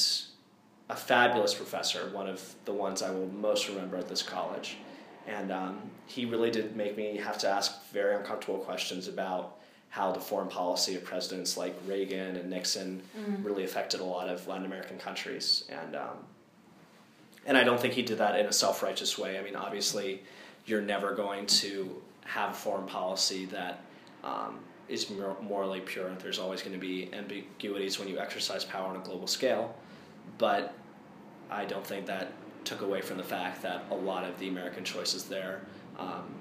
a 0.88 0.96
fabulous 0.96 1.54
professor, 1.54 2.10
one 2.12 2.28
of 2.28 2.54
the 2.64 2.72
ones 2.72 3.02
I 3.02 3.10
will 3.10 3.28
most 3.28 3.68
remember 3.68 3.96
at 3.96 4.08
this 4.08 4.22
college. 4.22 4.76
And 5.26 5.52
um, 5.52 5.80
he 6.06 6.24
really 6.24 6.50
did 6.50 6.74
make 6.76 6.96
me 6.96 7.16
have 7.18 7.38
to 7.38 7.48
ask 7.48 7.84
very 7.92 8.16
uncomfortable 8.16 8.58
questions 8.58 9.06
about 9.06 9.56
how 9.90 10.12
the 10.12 10.20
foreign 10.20 10.48
policy 10.48 10.96
of 10.96 11.04
presidents 11.04 11.56
like 11.56 11.74
Reagan 11.86 12.36
and 12.36 12.50
Nixon 12.50 13.02
Mm. 13.18 13.44
really 13.44 13.64
affected 13.64 14.00
a 14.00 14.04
lot 14.04 14.28
of 14.28 14.46
Latin 14.48 14.64
American 14.64 14.98
countries. 14.98 15.64
And, 15.68 15.94
um, 15.96 16.16
and 17.46 17.56
I 17.56 17.64
don't 17.64 17.80
think 17.80 17.94
he 17.94 18.02
did 18.02 18.18
that 18.18 18.38
in 18.38 18.46
a 18.46 18.52
self 18.52 18.82
righteous 18.82 19.18
way. 19.18 19.38
I 19.38 19.42
mean, 19.42 19.56
obviously, 19.56 20.22
you're 20.66 20.82
never 20.82 21.14
going 21.14 21.46
to 21.46 22.00
have 22.24 22.56
foreign 22.56 22.86
policy 22.86 23.46
that 23.46 23.82
um, 24.22 24.60
is 24.88 25.10
morally 25.42 25.80
pure. 25.80 26.10
There's 26.20 26.38
always 26.38 26.62
going 26.62 26.72
to 26.72 26.78
be 26.78 27.12
ambiguities 27.12 27.98
when 27.98 28.08
you 28.08 28.18
exercise 28.18 28.64
power 28.64 28.88
on 28.88 28.96
a 28.96 29.00
global 29.00 29.26
scale. 29.26 29.74
But 30.38 30.74
I 31.50 31.64
don't 31.64 31.86
think 31.86 32.06
that 32.06 32.32
took 32.64 32.82
away 32.82 33.00
from 33.00 33.16
the 33.16 33.24
fact 33.24 33.62
that 33.62 33.84
a 33.90 33.94
lot 33.94 34.24
of 34.24 34.38
the 34.38 34.48
American 34.48 34.84
choices 34.84 35.24
there 35.24 35.62
um, 35.98 36.34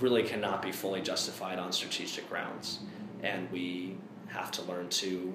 really 0.00 0.22
cannot 0.22 0.62
be 0.62 0.72
fully 0.72 1.00
justified 1.00 1.58
on 1.58 1.72
strategic 1.72 2.28
grounds. 2.28 2.80
And 3.22 3.50
we 3.50 3.96
have 4.28 4.50
to 4.52 4.62
learn 4.62 4.88
to 4.88 5.32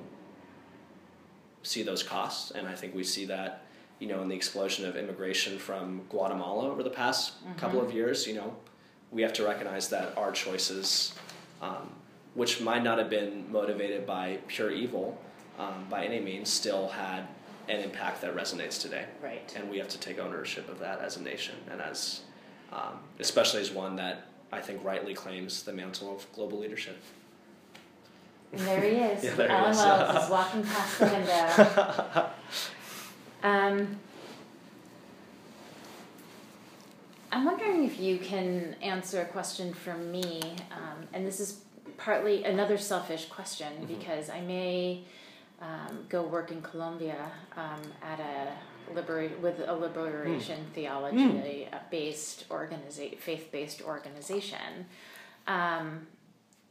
see 1.63 1.83
those 1.83 2.03
costs. 2.03 2.51
And 2.51 2.67
I 2.67 2.75
think 2.75 2.95
we 2.95 3.03
see 3.03 3.25
that, 3.25 3.65
you 3.99 4.07
know, 4.07 4.21
in 4.21 4.29
the 4.29 4.35
explosion 4.35 4.85
of 4.85 4.95
immigration 4.95 5.59
from 5.59 6.01
Guatemala 6.09 6.69
over 6.69 6.83
the 6.83 6.89
past 6.89 7.33
couple 7.57 7.81
of 7.81 7.93
years. 7.93 8.25
You 8.25 8.35
know, 8.35 8.55
we 9.11 9.21
have 9.21 9.33
to 9.33 9.43
recognize 9.45 9.89
that 9.89 10.17
our 10.17 10.31
choices, 10.31 11.13
um, 11.61 11.91
which 12.33 12.61
might 12.61 12.83
not 12.83 12.97
have 12.97 13.09
been 13.09 13.51
motivated 13.51 14.05
by 14.05 14.39
pure 14.47 14.71
evil 14.71 15.19
um, 15.57 15.85
by 15.89 16.05
any 16.05 16.19
means, 16.19 16.49
still 16.49 16.87
had 16.87 17.27
an 17.67 17.81
impact 17.81 18.21
that 18.21 18.35
resonates 18.35 18.81
today. 18.81 19.05
Right. 19.21 19.53
And 19.55 19.69
we 19.69 19.77
have 19.77 19.89
to 19.89 19.99
take 19.99 20.17
ownership 20.17 20.69
of 20.69 20.79
that 20.79 21.01
as 21.01 21.17
a 21.17 21.21
nation 21.21 21.55
and 21.69 21.81
as, 21.81 22.21
um, 22.71 22.99
especially 23.19 23.61
as 23.61 23.69
one 23.69 23.97
that 23.97 24.27
I 24.51 24.61
think 24.61 24.83
rightly 24.83 25.13
claims 25.13 25.63
the 25.63 25.73
mantle 25.73 26.15
of 26.15 26.25
global 26.33 26.59
leadership. 26.59 26.97
And 28.53 28.61
there 28.61 28.81
he 28.81 28.87
is. 28.87 29.23
Yeah, 29.23 29.35
there 29.35 29.49
he 29.49 29.69
is. 29.69 29.77
Wells 29.77 30.23
is 30.23 30.29
walking 30.31 30.63
past 30.63 30.99
the 30.99 31.05
window. 31.05 32.29
Um, 33.43 33.97
I'm 37.31 37.45
wondering 37.45 37.85
if 37.85 37.99
you 37.99 38.17
can 38.17 38.75
answer 38.81 39.21
a 39.21 39.25
question 39.25 39.73
from 39.73 40.11
me, 40.11 40.41
um, 40.71 41.07
and 41.13 41.25
this 41.25 41.39
is 41.39 41.61
partly 41.97 42.43
another 42.43 42.77
selfish 42.77 43.27
question 43.27 43.71
Mhm. 43.83 43.87
because 43.87 44.29
I 44.29 44.41
may 44.41 45.03
um, 45.61 46.05
go 46.07 46.23
work 46.23 46.51
in 46.51 46.61
Colombia 46.61 47.31
um, 47.57 47.81
at 48.01 48.19
a 48.21 48.93
libera- 48.93 49.37
with 49.41 49.59
a 49.59 49.73
liberation 49.75 50.65
theology 50.73 51.67
based 51.91 52.47
organiza- 52.47 53.17
faith 53.19 53.51
based 53.51 53.81
organization, 53.81 54.85
um, 55.47 56.07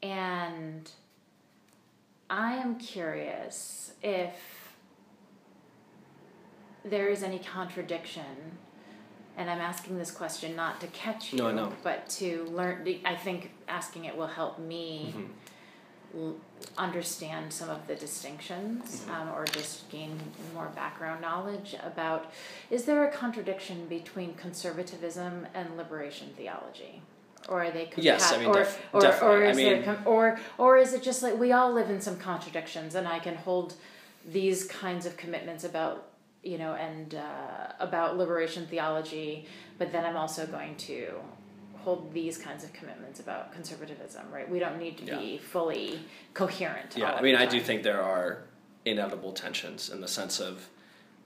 and 0.03 0.91
I 2.31 2.55
am 2.57 2.79
curious 2.79 3.93
if 4.03 4.58
there 6.91 7.09
is 7.09 7.23
any 7.23 7.39
contradiction, 7.39 8.25
and 9.37 9.49
I'm 9.51 9.61
asking 9.61 9.99
this 9.99 10.11
question 10.11 10.57
not 10.57 10.81
to 10.81 10.87
catch 10.89 11.33
you, 11.33 11.39
No, 11.39 11.49
I 11.49 11.53
know. 11.53 11.73
but 11.83 12.09
to 12.11 12.45
learn. 12.47 12.87
I 13.05 13.15
think 13.15 13.53
asking 13.69 14.05
it 14.07 14.17
will 14.17 14.27
help 14.27 14.59
me 14.59 15.15
Mhm. 15.17 15.29
l- 16.21 16.37
understand 16.77 17.53
some 17.53 17.69
of 17.71 17.87
the 17.87 17.95
distinctions 17.95 19.03
Mhm. 19.07 19.15
um, 19.15 19.29
or 19.35 19.45
just 19.45 19.89
gain 19.91 20.19
more 20.55 20.67
background 20.75 21.21
knowledge 21.21 21.77
about 21.85 22.33
is 22.71 22.85
there 22.87 23.05
a 23.07 23.13
contradiction 23.13 23.87
between 23.87 24.35
conservatism 24.35 25.47
and 25.55 25.77
liberation 25.77 26.33
theology 26.37 27.03
or 27.49 27.63
are 27.65 27.71
they 27.71 27.87
compa- 27.87 28.03
Yes, 28.03 28.33
I 28.33 28.39
mean, 28.39 28.49
or, 28.49 28.55
def- 28.55 28.81
or, 28.93 28.99
or 28.99 29.03
definitely. 29.03 29.47
I 29.47 29.51
is 29.51 29.57
there 29.59 29.77
mean- 29.77 29.85
com- 29.85 30.03
or 30.07 30.41
or 30.57 30.77
is 30.79 30.93
it 30.95 31.03
just 31.03 31.23
like 31.23 31.39
we 31.39 31.53
all 31.53 31.73
live 31.73 31.91
in 31.91 32.01
some 32.01 32.19
contradictions 32.19 32.95
and 32.95 33.07
I 33.07 33.19
can 33.21 33.37
hold 33.37 33.75
these 34.27 34.65
kinds 34.67 35.07
of 35.07 35.17
commitments 35.17 35.63
about 35.63 36.05
you 36.49 36.59
know 36.59 36.73
and 36.75 37.15
uh, 37.15 37.73
about 37.79 38.17
liberation 38.17 38.67
theology 38.67 39.47
but 39.77 39.93
then 39.93 40.05
I'm 40.05 40.17
also 40.17 40.47
going 40.47 40.77
to 40.77 41.21
hold 41.77 42.13
these 42.13 42.37
kinds 42.37 42.65
of 42.65 42.73
commitments 42.73 43.21
about 43.21 43.53
conservatism 43.53 44.27
right? 44.33 44.49
We 44.49 44.59
don't 44.59 44.79
need 44.79 44.99
to 44.99 45.05
be 45.05 45.39
fully 45.39 46.01
coherent 46.35 46.97
Yeah, 46.97 47.13
I 47.13 47.23
mean, 47.23 47.37
I 47.37 47.47
do 47.47 47.61
think 47.61 47.83
there 47.83 48.03
are 48.03 48.45
inevitable 48.85 49.33
tensions 49.33 49.91
in 49.91 50.01
the 50.01 50.09
sense 50.09 50.41
of 50.41 50.69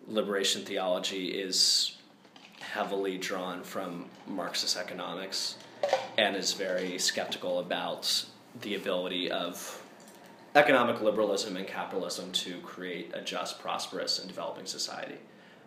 liberation 0.07 0.65
theology 0.65 1.29
is 1.29 1.97
heavily 2.61 3.19
drawn 3.19 3.63
from 3.63 4.07
Marxist 4.27 4.77
economics 4.77 5.57
and 6.19 6.37
is 6.37 6.53
very 6.53 6.99
skeptical 6.99 7.59
about 7.59 8.25
the 8.61 8.75
ability 8.75 9.31
of 9.31 9.83
economic 10.55 11.01
liberalism 11.01 11.57
and 11.57 11.67
capitalism 11.67 12.31
to 12.33 12.59
create 12.61 13.11
a 13.15 13.21
just, 13.23 13.61
prosperous, 13.61 14.19
and 14.19 14.29
developing 14.29 14.67
society. 14.67 15.17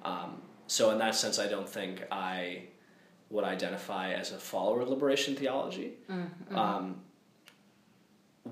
Um, 0.04 0.42
so, 0.68 0.92
in 0.92 0.98
that 1.00 1.16
sense, 1.16 1.40
I 1.40 1.48
don't 1.48 1.68
think 1.68 2.04
I 2.12 2.64
would 3.30 3.44
identify 3.44 4.14
as 4.14 4.32
a 4.32 4.38
follower 4.38 4.82
of 4.82 4.90
liberation 4.90 5.36
theology. 5.36 5.94
Mm-hmm. 6.10 6.58
Um, 6.58 7.02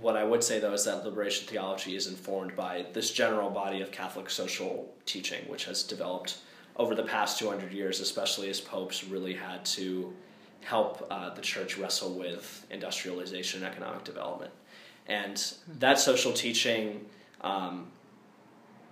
what 0.02 0.18
I 0.18 0.24
would 0.24 0.44
say 0.44 0.60
though 0.60 0.74
is 0.74 0.86
that 0.86 1.06
liberation 1.06 1.48
theology 1.48 1.96
is 1.96 2.08
informed 2.08 2.56
by 2.56 2.88
this 2.94 3.12
general 3.12 3.52
body 3.52 3.82
of 3.82 3.92
Catholic 3.92 4.30
social 4.30 4.92
teaching, 5.06 5.48
which 5.48 5.66
has 5.66 5.84
developed 5.84 6.40
over 6.78 6.96
the 6.96 7.04
past 7.04 7.38
200 7.38 7.72
years, 7.72 8.00
especially 8.00 8.50
as 8.50 8.60
popes 8.60 9.04
really 9.04 9.34
had 9.34 9.64
to 9.66 10.12
help 10.62 11.06
uh, 11.12 11.30
the 11.36 11.42
church 11.42 11.78
wrestle 11.78 12.14
with 12.14 12.66
industrialization 12.72 13.64
and 13.64 13.72
economic 13.72 14.04
development. 14.04 14.52
And 15.08 15.54
that 15.80 16.00
social 16.00 16.32
teaching 16.32 17.06
um, 17.42 17.88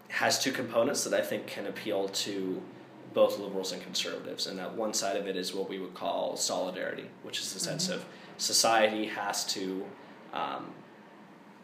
has 0.10 0.39
two 0.39 0.52
components 0.52 1.04
that 1.06 1.13
I 1.13 1.24
think 1.24 1.47
can 1.47 1.67
appeal 1.67 2.10
to 2.10 2.62
both 3.13 3.39
liberals 3.39 3.71
and 3.71 3.82
conservatives. 3.82 4.47
And 4.47 4.58
that 4.60 4.74
one 4.74 4.93
side 4.93 5.17
of 5.17 5.28
it 5.28 5.36
is 5.36 5.54
what 5.54 5.69
we 5.69 5.80
would 5.80 5.93
call 5.93 6.36
solidarity, 6.38 7.06
which 7.24 7.39
is 7.39 7.54
the 7.54 7.60
mm-hmm. 7.60 7.69
sense 7.69 7.89
of 7.89 8.06
society 8.38 9.06
has 9.06 9.45
to, 9.54 9.86
um, 10.34 10.74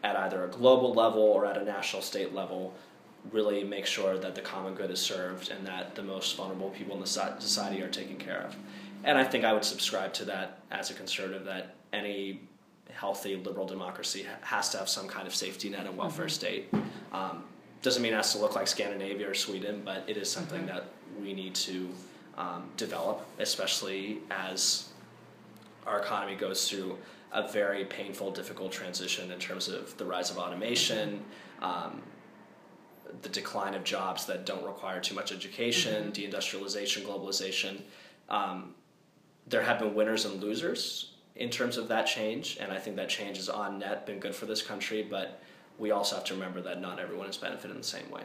at 0.02 0.16
either 0.16 0.44
a 0.44 0.48
global 0.48 0.94
level 0.94 1.22
or 1.22 1.44
at 1.46 1.56
a 1.56 1.64
national 1.64 2.02
state 2.02 2.34
level, 2.34 2.74
really 3.32 3.64
make 3.64 3.84
sure 3.84 4.16
that 4.18 4.34
the 4.34 4.40
common 4.40 4.74
good 4.74 4.90
is 4.90 5.00
served 5.00 5.50
and 5.50 5.66
that 5.66 5.94
the 5.94 6.02
most 6.02 6.36
vulnerable 6.36 6.70
people 6.70 6.94
in 6.94 7.00
the 7.00 7.06
society 7.06 7.82
are 7.82 7.88
taken 7.88 8.16
care 8.16 8.42
of. 8.42 8.56
And 9.04 9.18
I 9.18 9.24
think 9.24 9.44
I 9.44 9.52
would 9.52 9.64
subscribe 9.64 10.12
to 10.14 10.24
that 10.26 10.60
as 10.70 10.90
a 10.90 10.94
conservative 10.94 11.44
that 11.44 11.74
any 11.92 12.42
healthy 12.92 13.36
liberal 13.36 13.66
democracy 13.66 14.26
has 14.42 14.70
to 14.70 14.78
have 14.78 14.88
some 14.88 15.06
kind 15.06 15.26
of 15.26 15.34
safety 15.34 15.68
net 15.68 15.86
and 15.86 15.96
welfare 15.96 16.26
mm-hmm. 16.26 16.30
state. 16.30 16.74
Um, 17.12 17.44
doesn't 17.82 18.02
mean 18.02 18.12
it 18.12 18.16
has 18.16 18.32
to 18.32 18.38
look 18.38 18.56
like 18.56 18.66
Scandinavia 18.66 19.30
or 19.30 19.34
Sweden, 19.34 19.82
but 19.84 20.04
it 20.08 20.16
is 20.16 20.30
something 20.30 20.62
mm-hmm. 20.62 20.74
that 20.74 20.86
we 21.20 21.32
need 21.32 21.54
to 21.54 21.88
um, 22.36 22.68
develop, 22.76 23.26
especially 23.38 24.18
as 24.30 24.88
our 25.86 26.00
economy 26.00 26.34
goes 26.34 26.68
through 26.68 26.98
a 27.32 27.46
very 27.46 27.84
painful, 27.84 28.30
difficult 28.30 28.72
transition 28.72 29.30
in 29.30 29.38
terms 29.38 29.68
of 29.68 29.96
the 29.96 30.04
rise 30.04 30.30
of 30.30 30.38
automation, 30.38 31.22
um, 31.60 32.02
the 33.22 33.28
decline 33.28 33.74
of 33.74 33.84
jobs 33.84 34.26
that 34.26 34.44
don't 34.44 34.64
require 34.64 35.00
too 35.00 35.14
much 35.14 35.32
education, 35.32 36.10
mm-hmm. 36.10 36.34
deindustrialization, 36.36 37.04
globalization. 37.04 37.80
Um, 38.28 38.74
there 39.46 39.62
have 39.62 39.78
been 39.78 39.94
winners 39.94 40.24
and 40.24 40.42
losers 40.42 41.12
in 41.38 41.50
terms 41.50 41.76
of 41.76 41.88
that 41.88 42.06
change, 42.06 42.58
and 42.60 42.72
I 42.72 42.78
think 42.78 42.96
that 42.96 43.08
change 43.08 43.36
has 43.36 43.48
on 43.48 43.78
net 43.78 44.04
been 44.06 44.18
good 44.18 44.34
for 44.34 44.46
this 44.46 44.60
country, 44.60 45.06
but 45.08 45.40
we 45.78 45.92
also 45.92 46.16
have 46.16 46.24
to 46.24 46.34
remember 46.34 46.60
that 46.62 46.80
not 46.80 46.98
everyone 46.98 47.26
has 47.26 47.36
benefited 47.36 47.70
in 47.70 47.78
the 47.78 47.86
same 47.86 48.10
way. 48.10 48.24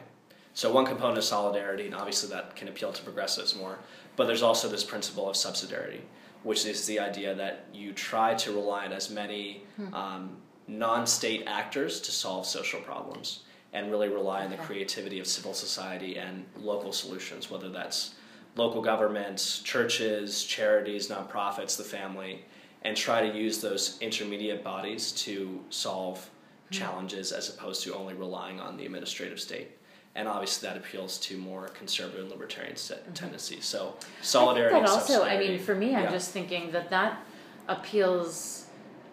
So 0.56 0.72
one 0.72 0.86
component 0.86 1.20
is 1.20 1.28
solidarity, 1.28 1.86
and 1.86 1.96
obviously 1.96 2.30
that 2.30 2.56
can 2.56 2.68
appeal 2.68 2.92
to 2.92 3.04
progressives 3.04 3.56
more. 3.56 3.78
But 4.16 4.26
there's 4.26 4.44
also 4.44 4.68
this 4.68 4.84
principle 4.84 5.30
of 5.30 5.36
subsidiarity, 5.36 6.02
which 6.42 6.66
is 6.66 6.86
the 6.86 7.00
idea 7.00 7.34
that 7.36 7.68
you 7.74 7.94
try 7.94 8.34
to 8.36 8.52
rely 8.52 8.86
on 8.86 8.94
as 8.94 9.10
many 9.10 9.64
hmm. 9.78 9.94
um, 9.94 10.38
non-state 10.68 11.44
actors 11.46 12.02
to 12.02 12.12
solve 12.12 12.46
social 12.48 12.82
problems, 12.82 13.44
and 13.74 13.92
really 13.92 14.10
rely 14.10 14.44
on 14.44 14.52
the 14.52 14.58
creativity 14.58 15.20
of 15.20 15.28
civil 15.28 15.54
society 15.54 16.18
and 16.18 16.46
local 16.58 16.92
solutions, 16.92 17.50
whether 17.52 17.70
that's 17.70 18.16
local 18.56 18.82
governments, 18.82 19.60
churches, 19.60 20.44
charities, 20.44 21.10
nonprofits, 21.10 21.76
the 21.76 21.84
family, 21.84 22.46
and 22.84 22.96
try 22.98 23.28
to 23.28 23.38
use 23.38 23.62
those 23.62 23.98
intermediate 24.02 24.64
bodies 24.64 25.12
to 25.12 25.64
solve 25.70 26.30
hmm. 26.68 26.74
challenges 26.74 27.32
as 27.32 27.50
opposed 27.50 27.84
to 27.84 27.96
only 27.96 28.14
relying 28.14 28.60
on 28.60 28.78
the 28.78 28.86
administrative 28.86 29.40
state 29.40 29.72
and 30.16 30.28
obviously 30.28 30.68
that 30.68 30.78
appeals 30.78 31.18
to 31.18 31.38
more 31.38 31.68
conservative 31.70 32.22
and 32.22 32.32
libertarian 32.32 32.76
mm-hmm. 32.76 33.14
tendencies. 33.14 33.66
So 33.66 33.96
solidarity. 34.22 34.80
That 34.80 34.90
also, 34.90 35.24
I 35.24 35.38
mean, 35.38 35.60
for 35.60 35.76
me, 35.76 35.96
I'm 35.96 36.04
yeah. 36.04 36.12
just 36.12 36.32
thinking 36.32 36.72
that 36.72 36.90
that 36.92 37.24
appeals 37.68 38.68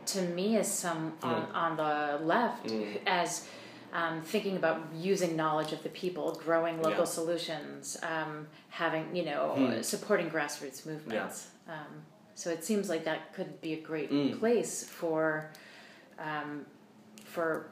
to 0.06 0.22
me 0.22 0.56
as 0.56 0.72
some 0.72 1.12
mm. 1.20 1.28
on, 1.28 1.42
on 1.52 1.76
the 1.76 2.24
left 2.24 2.66
mm. 2.66 2.98
as 3.06 3.46
um, 3.92 4.20
thinking 4.22 4.56
about 4.56 4.82
using 4.94 5.36
knowledge 5.36 5.72
of 5.72 5.82
the 5.82 5.88
people, 5.88 6.38
growing 6.44 6.76
local 6.82 7.00
yeah. 7.00 7.04
solutions, 7.04 7.96
um, 8.02 8.46
having 8.68 9.14
you 9.16 9.24
know 9.24 9.54
mm. 9.56 9.84
supporting 9.84 10.30
grassroots 10.30 10.86
movements. 10.86 11.48
Yeah. 11.66 11.74
Um, 11.74 12.02
so 12.40 12.48
it 12.48 12.64
seems 12.64 12.88
like 12.88 13.04
that 13.04 13.34
could 13.34 13.60
be 13.60 13.74
a 13.74 13.80
great 13.80 14.10
mm. 14.10 14.38
place 14.38 14.82
for 14.82 15.50
um, 16.18 16.64
for 17.22 17.66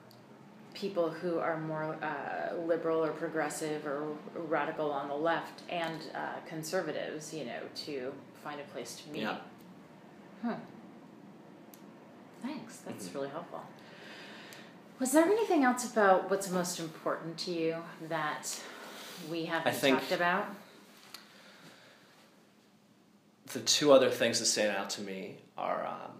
people 0.74 1.08
who 1.08 1.38
are 1.38 1.58
more 1.58 1.96
uh, 2.02 2.54
liberal 2.66 3.02
or 3.02 3.12
progressive 3.12 3.86
or 3.86 4.12
radical 4.34 4.90
on 4.90 5.08
the 5.08 5.14
left 5.14 5.62
and 5.70 6.02
uh, 6.14 6.34
conservatives, 6.46 7.32
you 7.32 7.46
know, 7.46 7.60
to 7.74 8.12
find 8.44 8.60
a 8.60 8.64
place 8.64 9.00
to 9.00 9.10
meet. 9.10 9.22
Yeah. 9.22 9.38
Hmm. 10.42 10.52
Thanks. 12.42 12.76
That's 12.86 13.06
mm-hmm. 13.06 13.18
really 13.18 13.30
helpful. 13.30 13.62
Was 14.98 15.12
there 15.12 15.24
anything 15.24 15.64
else 15.64 15.90
about 15.90 16.30
what's 16.30 16.50
most 16.50 16.78
important 16.78 17.38
to 17.38 17.52
you 17.52 17.76
that 18.10 18.60
we 19.30 19.46
haven't 19.46 19.80
talked 19.80 20.12
about? 20.12 20.46
The 23.52 23.60
two 23.60 23.92
other 23.92 24.10
things 24.10 24.40
that 24.40 24.46
stand 24.46 24.76
out 24.76 24.90
to 24.90 25.00
me 25.00 25.38
are 25.56 25.86
um, 25.86 26.12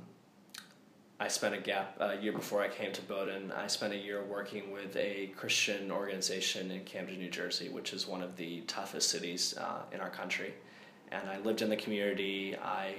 I 1.20 1.28
spent 1.28 1.54
a 1.54 1.58
gap 1.58 1.96
a 2.00 2.16
year 2.16 2.32
before 2.32 2.62
I 2.62 2.68
came 2.68 2.90
to 2.92 3.02
Bowdoin. 3.02 3.52
I 3.52 3.66
spent 3.66 3.92
a 3.92 3.98
year 3.98 4.24
working 4.24 4.72
with 4.72 4.96
a 4.96 5.26
Christian 5.36 5.90
organization 5.90 6.70
in 6.70 6.84
Camden, 6.84 7.18
New 7.18 7.28
Jersey, 7.28 7.68
which 7.68 7.92
is 7.92 8.06
one 8.06 8.22
of 8.22 8.36
the 8.36 8.62
toughest 8.62 9.10
cities 9.10 9.54
uh, 9.58 9.82
in 9.92 10.00
our 10.00 10.08
country. 10.08 10.54
And 11.12 11.28
I 11.28 11.38
lived 11.40 11.60
in 11.60 11.68
the 11.68 11.76
community. 11.76 12.56
I 12.56 12.94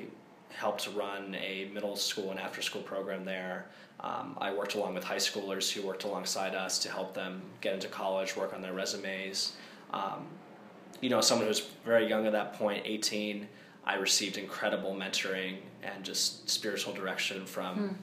helped 0.50 0.88
run 0.96 1.34
a 1.36 1.70
middle 1.74 1.96
school 1.96 2.30
and 2.30 2.40
after 2.40 2.62
school 2.62 2.84
program 2.84 3.26
there. 3.26 3.66
Um, 4.00 4.38
I 4.40 4.54
worked 4.54 4.76
along 4.76 4.94
with 4.94 5.04
high 5.04 5.16
schoolers 5.16 5.72
who 5.72 5.82
worked 5.88 6.04
alongside 6.04 6.54
us 6.54 6.78
to 6.80 6.92
help 6.92 7.16
them 7.16 7.42
get 7.62 7.74
into 7.74 7.88
college, 7.88 8.36
work 8.36 8.54
on 8.54 8.62
their 8.62 8.74
resumes. 8.74 9.54
Um, 9.92 10.28
you 11.02 11.10
know, 11.10 11.22
someone 11.22 11.46
who 11.46 11.50
was 11.50 11.62
very 11.84 12.08
young 12.08 12.26
at 12.26 12.34
that 12.34 12.54
point, 12.54 12.84
18, 12.86 13.48
I 13.90 13.96
received 13.96 14.38
incredible 14.38 14.94
mentoring 14.94 15.58
and 15.82 16.04
just 16.04 16.48
spiritual 16.48 16.94
direction 16.94 17.48
from 17.48 17.98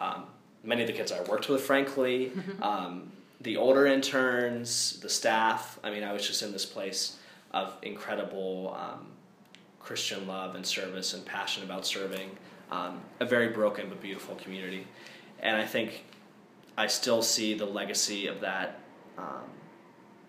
mm. 0.00 0.02
um, 0.02 0.24
many 0.64 0.80
of 0.80 0.86
the 0.86 0.94
kids 0.94 1.12
I 1.12 1.20
worked 1.24 1.50
with, 1.50 1.60
frankly, 1.60 2.32
um, 2.62 3.12
the 3.42 3.58
older 3.58 3.84
interns, 3.84 4.98
the 5.00 5.10
staff. 5.10 5.78
I 5.84 5.90
mean, 5.90 6.04
I 6.04 6.14
was 6.14 6.26
just 6.26 6.42
in 6.42 6.52
this 6.52 6.64
place 6.64 7.18
of 7.50 7.76
incredible 7.82 8.78
um, 8.80 9.08
Christian 9.78 10.26
love 10.26 10.54
and 10.54 10.64
service 10.64 11.12
and 11.12 11.22
passion 11.26 11.64
about 11.64 11.84
serving 11.84 12.30
um, 12.72 13.02
a 13.20 13.26
very 13.26 13.48
broken 13.48 13.90
but 13.90 14.00
beautiful 14.00 14.36
community. 14.36 14.86
And 15.40 15.54
I 15.54 15.66
think 15.66 16.06
I 16.78 16.86
still 16.86 17.20
see 17.20 17.52
the 17.52 17.66
legacy 17.66 18.26
of 18.26 18.40
that, 18.40 18.80
um, 19.18 19.44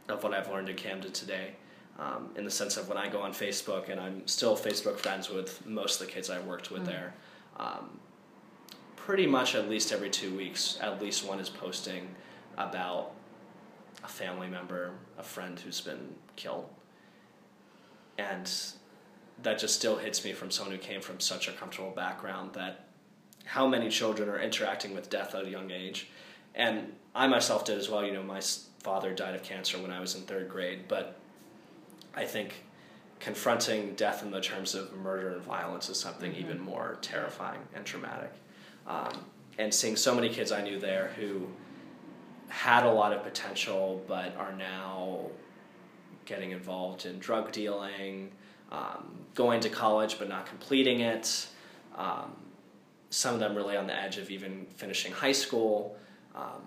of 0.10 0.22
what 0.22 0.34
I've 0.34 0.50
learned 0.50 0.68
in 0.68 0.76
Camden 0.76 1.14
today 1.14 1.54
um, 2.00 2.30
in 2.36 2.46
the 2.46 2.52
sense 2.52 2.78
of 2.78 2.88
when 2.88 2.98
I 2.98 3.08
go 3.08 3.22
on 3.22 3.32
Facebook, 3.32 3.90
and 3.90 4.00
I'm 4.00 4.28
still 4.28 4.56
Facebook 4.56 4.98
friends 4.98 5.30
with 5.30 5.66
most 5.66 6.00
of 6.00 6.08
the 6.08 6.14
kids 6.14 6.30
I 6.30 6.40
worked 6.40 6.72
with 6.72 6.84
mm-hmm. 6.84 6.92
there. 6.92 7.14
Um, 7.58 8.00
pretty 8.96 9.26
much 9.26 9.56
at 9.56 9.70
least 9.70 9.92
every 9.92 10.10
two 10.10 10.36
weeks, 10.36 10.78
at 10.82 11.02
least 11.02 11.26
one 11.26 11.40
is 11.40 11.50
posting 11.50 12.10
about 12.58 13.14
a 14.04 14.08
family 14.08 14.48
member, 14.48 14.92
a 15.18 15.24
friend 15.24 15.60
who's 15.60 15.82
been 15.82 16.16
killed. 16.36 16.68
And 18.18 18.52
that 19.44 19.60
just 19.60 19.76
still 19.76 19.98
hits 19.98 20.24
me 20.26 20.34
from 20.34 20.52
someone 20.52 20.76
who 20.76 20.82
came 20.82 21.02
from 21.02 21.20
such 21.20 21.48
a 21.48 21.52
comfortable 21.52 21.92
background 21.92 22.54
that 22.54 22.86
how 23.46 23.68
many 23.68 23.90
children 23.90 24.28
are 24.30 24.40
interacting 24.40 24.94
with 24.94 25.10
death 25.10 25.34
at 25.36 25.46
a 25.46 25.50
young 25.50 25.72
age. 25.72 26.10
And 26.54 26.94
I 27.16 27.28
myself 27.28 27.66
did 27.66 27.78
as 27.78 27.90
well. 27.90 28.06
You 28.06 28.14
know, 28.14 28.24
my 28.24 28.42
father 28.80 29.14
died 29.14 29.36
of 29.36 29.44
cancer 29.44 29.78
when 29.78 29.92
I 29.92 30.00
was 30.00 30.16
in 30.16 30.22
third 30.22 30.50
grade, 30.50 30.88
but 30.88 31.18
I 32.18 32.26
think 32.26 32.66
confronting 33.20 33.94
death 33.94 34.24
in 34.24 34.32
the 34.32 34.42
terms 34.42 34.76
of 34.76 34.94
murder 34.98 35.30
and 35.30 35.42
violence 35.42 35.88
is 35.90 36.00
something 36.00 36.32
mm-hmm. 36.32 36.42
even 36.42 36.60
more 36.60 36.98
terrifying 37.02 37.62
and 37.76 37.86
traumatic. 37.86 38.34
Um, 38.88 39.26
and 39.58 39.74
seeing 39.74 39.96
so 39.96 40.14
many 40.16 40.30
kids 40.30 40.52
I 40.52 40.64
knew 40.64 40.80
there 40.80 41.12
who 41.16 41.48
had 42.50 42.84
a 42.86 42.92
lot 42.92 43.14
of 43.14 43.24
potential 43.24 44.04
but 44.08 44.36
are 44.36 44.54
now 44.54 45.28
getting 46.26 46.52
involved 46.52 47.06
in 47.06 47.20
drug 47.20 47.52
dealing, 47.52 48.32
um, 48.72 49.20
going 49.36 49.60
to 49.62 49.70
college 49.70 50.18
but 50.18 50.28
not 50.28 50.46
completing 50.48 51.02
it. 51.02 51.48
Um, 51.96 52.36
some 53.10 53.34
of 53.34 53.40
them 53.40 53.56
really 53.56 53.78
on 53.78 53.88
the 53.88 53.96
edge 53.96 54.18
of 54.18 54.30
even 54.30 54.66
finishing 54.76 55.12
high 55.12 55.32
school. 55.32 55.96
Um, 56.36 56.62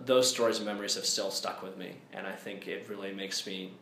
those 0.00 0.28
stories 0.28 0.56
and 0.56 0.66
memories 0.66 0.94
have 0.94 1.04
still 1.04 1.30
stuck 1.30 1.62
with 1.62 1.76
me, 1.76 1.92
and 2.12 2.26
I 2.26 2.32
think 2.32 2.66
it 2.66 2.86
really 2.88 3.12
makes 3.12 3.46
me 3.46 3.72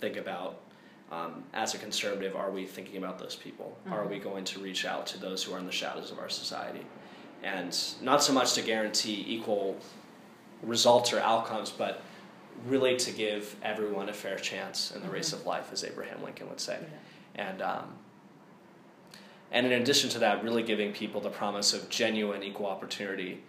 think 0.00 0.16
about 0.16 0.60
um, 1.10 1.44
as 1.52 1.74
a 1.74 1.78
conservative, 1.78 2.34
are 2.34 2.50
we 2.50 2.66
thinking 2.66 2.96
about 2.96 3.18
those 3.18 3.36
people? 3.36 3.76
Mm-hmm. 3.84 3.92
Are 3.92 4.06
we 4.06 4.18
going 4.18 4.44
to 4.44 4.58
reach 4.60 4.84
out 4.84 5.06
to 5.08 5.18
those 5.18 5.42
who 5.44 5.54
are 5.54 5.58
in 5.58 5.66
the 5.66 5.72
shadows 5.72 6.10
of 6.10 6.18
our 6.18 6.28
society? 6.28 6.84
And 7.42 7.76
not 8.02 8.22
so 8.22 8.32
much 8.32 8.54
to 8.54 8.62
guarantee 8.62 9.24
equal 9.28 9.76
results 10.62 11.12
or 11.12 11.20
outcomes, 11.20 11.70
but 11.70 12.02
really 12.66 12.96
to 12.96 13.12
give 13.12 13.54
everyone 13.62 14.08
a 14.08 14.12
fair 14.12 14.36
chance 14.36 14.90
in 14.90 15.02
the 15.02 15.08
race 15.08 15.30
Mhm. 15.30 15.34
of 15.34 15.46
life, 15.46 15.72
as 15.72 15.84
Abraham 15.84 16.22
Lincoln 16.24 16.48
would 16.48 16.60
say. 16.60 16.78
Yeah. 16.80 17.48
And 17.48 17.62
um, 17.62 17.98
and 19.52 19.66
in 19.66 19.72
addition 19.80 20.10
to 20.10 20.18
that, 20.18 20.42
really 20.42 20.62
giving 20.64 20.92
people 20.92 21.20
the 21.20 21.30
promise 21.30 21.72
of 21.72 21.88
genuine 21.88 22.42
equal 22.42 22.66
opportunity. 22.66 23.42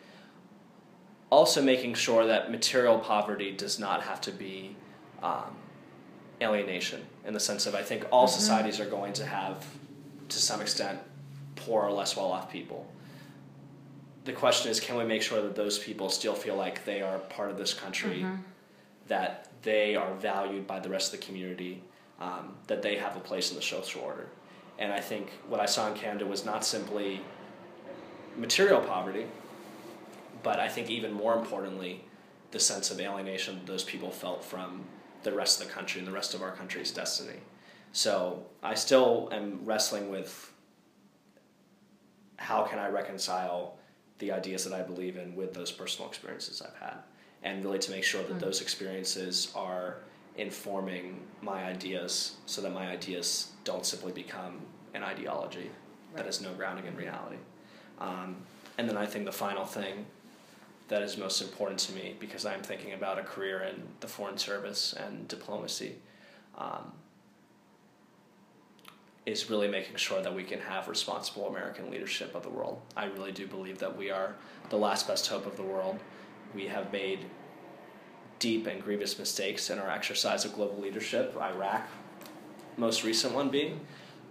Also, 1.30 1.62
making 1.62 1.96
sure 1.96 2.26
that 2.26 2.52
material 2.52 3.00
poverty 3.00 3.52
does 3.52 3.80
not 3.80 4.04
have 4.04 4.22
to 4.22 4.32
be 4.32 4.76
um, 5.24 5.58
alienation 6.42 7.06
in 7.26 7.34
the 7.34 7.40
sense 7.40 7.66
of 7.66 7.76
I 7.76 7.82
think 7.84 8.06
all 8.12 8.28
Mhm. 8.28 8.32
societies 8.32 8.80
are 8.80 8.86
going 8.90 9.14
to 9.14 9.26
have, 9.26 9.66
to 10.30 10.38
some 10.40 10.62
extent, 10.62 11.00
poor 11.56 11.84
or 11.84 11.92
less 11.92 12.16
well 12.16 12.32
off 12.32 12.52
people. 12.52 12.86
The 14.26 14.34
question 14.34 14.70
is, 14.70 14.80
can 14.80 14.96
we 14.98 15.04
make 15.06 15.22
sure 15.22 15.42
that 15.42 15.56
those 15.56 15.80
people 15.80 16.10
still 16.10 16.36
feel 16.36 16.56
like 16.56 16.86
they 16.86 17.02
are 17.02 17.18
part 17.20 17.50
of 17.50 17.58
this 17.58 17.74
country, 17.74 18.22
Mhm. 18.22 18.40
that 19.08 19.48
they 19.64 19.96
are 19.96 20.14
valued 20.16 20.68
by 20.68 20.80
the 20.80 20.90
rest 20.90 21.14
of 21.14 21.20
the 21.20 21.26
community, 21.26 21.82
um, 22.20 22.58
that 22.68 22.82
they 22.82 22.98
have 22.98 23.16
a 23.16 23.20
place 23.22 23.50
in 23.50 23.56
the 23.56 23.62
social 23.62 24.02
order? 24.02 24.28
And 24.78 24.94
I 24.94 25.00
think 25.00 25.32
what 25.48 25.60
I 25.60 25.66
saw 25.66 25.88
in 25.88 25.96
Camden 25.96 26.30
was 26.30 26.46
not 26.46 26.64
simply 26.66 27.22
material 28.36 28.82
poverty, 28.82 29.26
but 30.44 30.60
I 30.60 30.68
think 30.68 30.90
even 30.90 31.12
more 31.14 31.36
importantly, 31.36 32.04
the 32.52 32.60
sense 32.60 32.92
of 32.92 33.00
alienation 33.00 33.56
that 33.56 33.66
those 33.66 33.84
people 33.84 34.12
felt 34.12 34.44
from 34.44 34.86
the 35.24 35.32
rest 35.32 35.62
of 35.62 35.68
the 35.68 35.74
country 35.74 36.00
and 36.00 36.08
the 36.08 36.12
rest 36.12 36.34
of 36.34 36.42
our 36.42 36.52
country's 36.52 36.92
destiny. 36.92 37.40
So 37.92 38.46
I 38.64 38.76
still 38.76 39.30
am 39.32 39.60
wrestling 39.66 40.10
with 40.10 40.52
how 42.38 42.64
can 42.64 42.80
I 42.80 42.90
reconcile 42.90 43.78
the 44.20 44.32
ideas 44.32 44.64
that 44.66 44.74
I 44.74 44.82
believe 44.82 45.18
in 45.18 45.36
with 45.36 45.54
those 45.54 45.72
personal 45.72 46.08
experiences 46.10 46.62
I've 46.62 46.80
had, 46.80 46.98
and 47.44 47.64
really 47.64 47.80
to 47.80 47.92
make 47.92 48.04
sure 48.04 48.24
that 48.24 48.38
Mm. 48.38 48.40
those 48.40 48.62
experiences 48.62 49.52
are 49.56 49.98
informing 50.38 51.26
my 51.42 51.64
ideas 51.64 52.36
so 52.46 52.62
that 52.62 52.72
my 52.72 52.88
ideas 52.88 53.52
don't 53.64 53.86
simply 53.86 54.12
become 54.12 54.62
an 54.94 55.04
ideology 55.04 55.72
that 56.16 56.26
has 56.26 56.42
no 56.42 56.54
grounding 56.54 56.86
in 56.86 56.96
reality. 56.96 57.38
Um, 58.00 58.38
and 58.78 58.88
then 58.88 58.98
I 58.98 59.06
think 59.08 59.26
the 59.26 59.32
final 59.32 59.66
thing 59.66 60.06
that 60.88 61.02
is 61.02 61.18
most 61.18 61.42
important 61.42 61.80
to 61.80 61.94
me 61.94 62.16
because 62.20 62.46
I'm 62.46 62.62
thinking 62.62 62.94
about 62.94 63.20
a 63.20 63.24
career 63.24 63.62
in 63.62 63.84
the 64.00 64.08
foreign 64.08 64.38
service 64.38 64.94
and 64.94 65.28
diplomacy 65.28 65.96
um, 66.58 66.94
is 69.26 69.50
really 69.50 69.68
making 69.68 69.98
sure 69.98 70.22
that 70.22 70.34
we 70.34 70.44
can 70.44 70.60
have 70.60 70.88
responsible 70.88 71.48
American 71.48 71.92
leadership 71.92 72.34
of 72.34 72.44
the 72.44 72.50
world. 72.50 72.82
I 72.96 73.06
really 73.06 73.34
do 73.34 73.46
believe 73.46 73.80
that 73.80 73.98
we 73.98 74.10
are 74.10 74.36
the 74.70 74.78
last 74.78 75.08
best 75.08 75.28
hope 75.28 75.46
of 75.46 75.58
the 75.58 75.64
world. 75.64 76.00
We 76.56 76.68
have 76.68 76.94
made 76.94 77.26
deep 78.40 78.68
and 78.68 78.82
grievous 78.82 79.20
mistakes 79.20 79.70
in 79.70 79.80
our 79.80 79.90
exercise 79.90 80.46
of 80.46 80.54
global 80.54 80.80
leadership, 80.80 81.36
Iraq, 81.38 81.86
most 82.78 83.04
recent 83.04 83.34
one 83.34 83.50
being, 83.50 83.82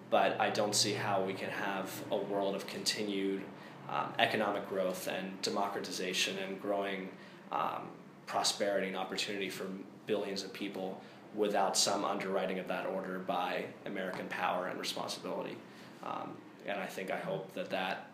but 0.08 0.40
I 0.40 0.50
don't 0.50 0.74
see 0.74 0.94
how 0.94 1.22
we 1.22 1.34
can 1.34 1.50
have 1.50 1.90
a 2.10 2.16
world 2.16 2.54
of 2.54 2.66
continued 2.66 3.42
um, 3.88 4.12
economic 4.18 4.68
growth 4.68 5.08
and 5.08 5.40
democratization 5.42 6.38
and 6.38 6.60
growing 6.60 7.08
um, 7.52 7.88
prosperity 8.26 8.88
and 8.88 8.96
opportunity 8.96 9.48
for 9.48 9.66
billions 10.06 10.42
of 10.42 10.52
people 10.52 11.00
without 11.34 11.76
some 11.76 12.04
underwriting 12.04 12.58
of 12.58 12.68
that 12.68 12.86
order 12.86 13.18
by 13.20 13.64
American 13.84 14.26
power 14.28 14.66
and 14.66 14.78
responsibility. 14.78 15.56
Um, 16.04 16.32
and 16.66 16.80
I 16.80 16.86
think 16.86 17.10
I 17.10 17.18
hope 17.18 17.52
that 17.54 17.70
that 17.70 18.08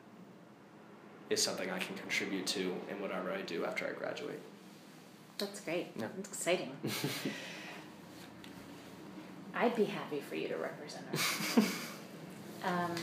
is 1.31 1.43
something 1.43 1.71
I 1.71 1.79
can 1.79 1.97
contribute 1.97 2.47
to 2.49 2.75
in 2.91 3.01
whatever 3.01 3.33
I 3.33 3.43
do 3.43 3.65
after 3.65 3.87
I 3.87 3.93
graduate. 3.93 4.41
That's 5.39 5.61
great. 5.61 5.89
Yeah. 5.97 6.09
That's 6.17 6.29
exciting. 6.29 6.77
I'd 9.55 9.77
be 9.77 9.85
happy 9.85 10.21
for 10.21 10.35
you 10.35 10.49
to 10.49 10.57
represent 10.57 11.05
us. 11.13 11.59
um, 12.65 12.95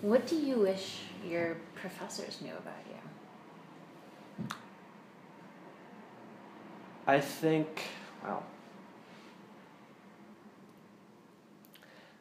what 0.00 0.26
do 0.26 0.36
you 0.36 0.58
wish 0.58 1.00
your 1.26 1.56
professors 1.74 2.40
knew 2.40 2.52
about 2.52 2.74
you? 2.88 4.46
I 7.06 7.20
think, 7.20 7.84
wow. 8.22 8.42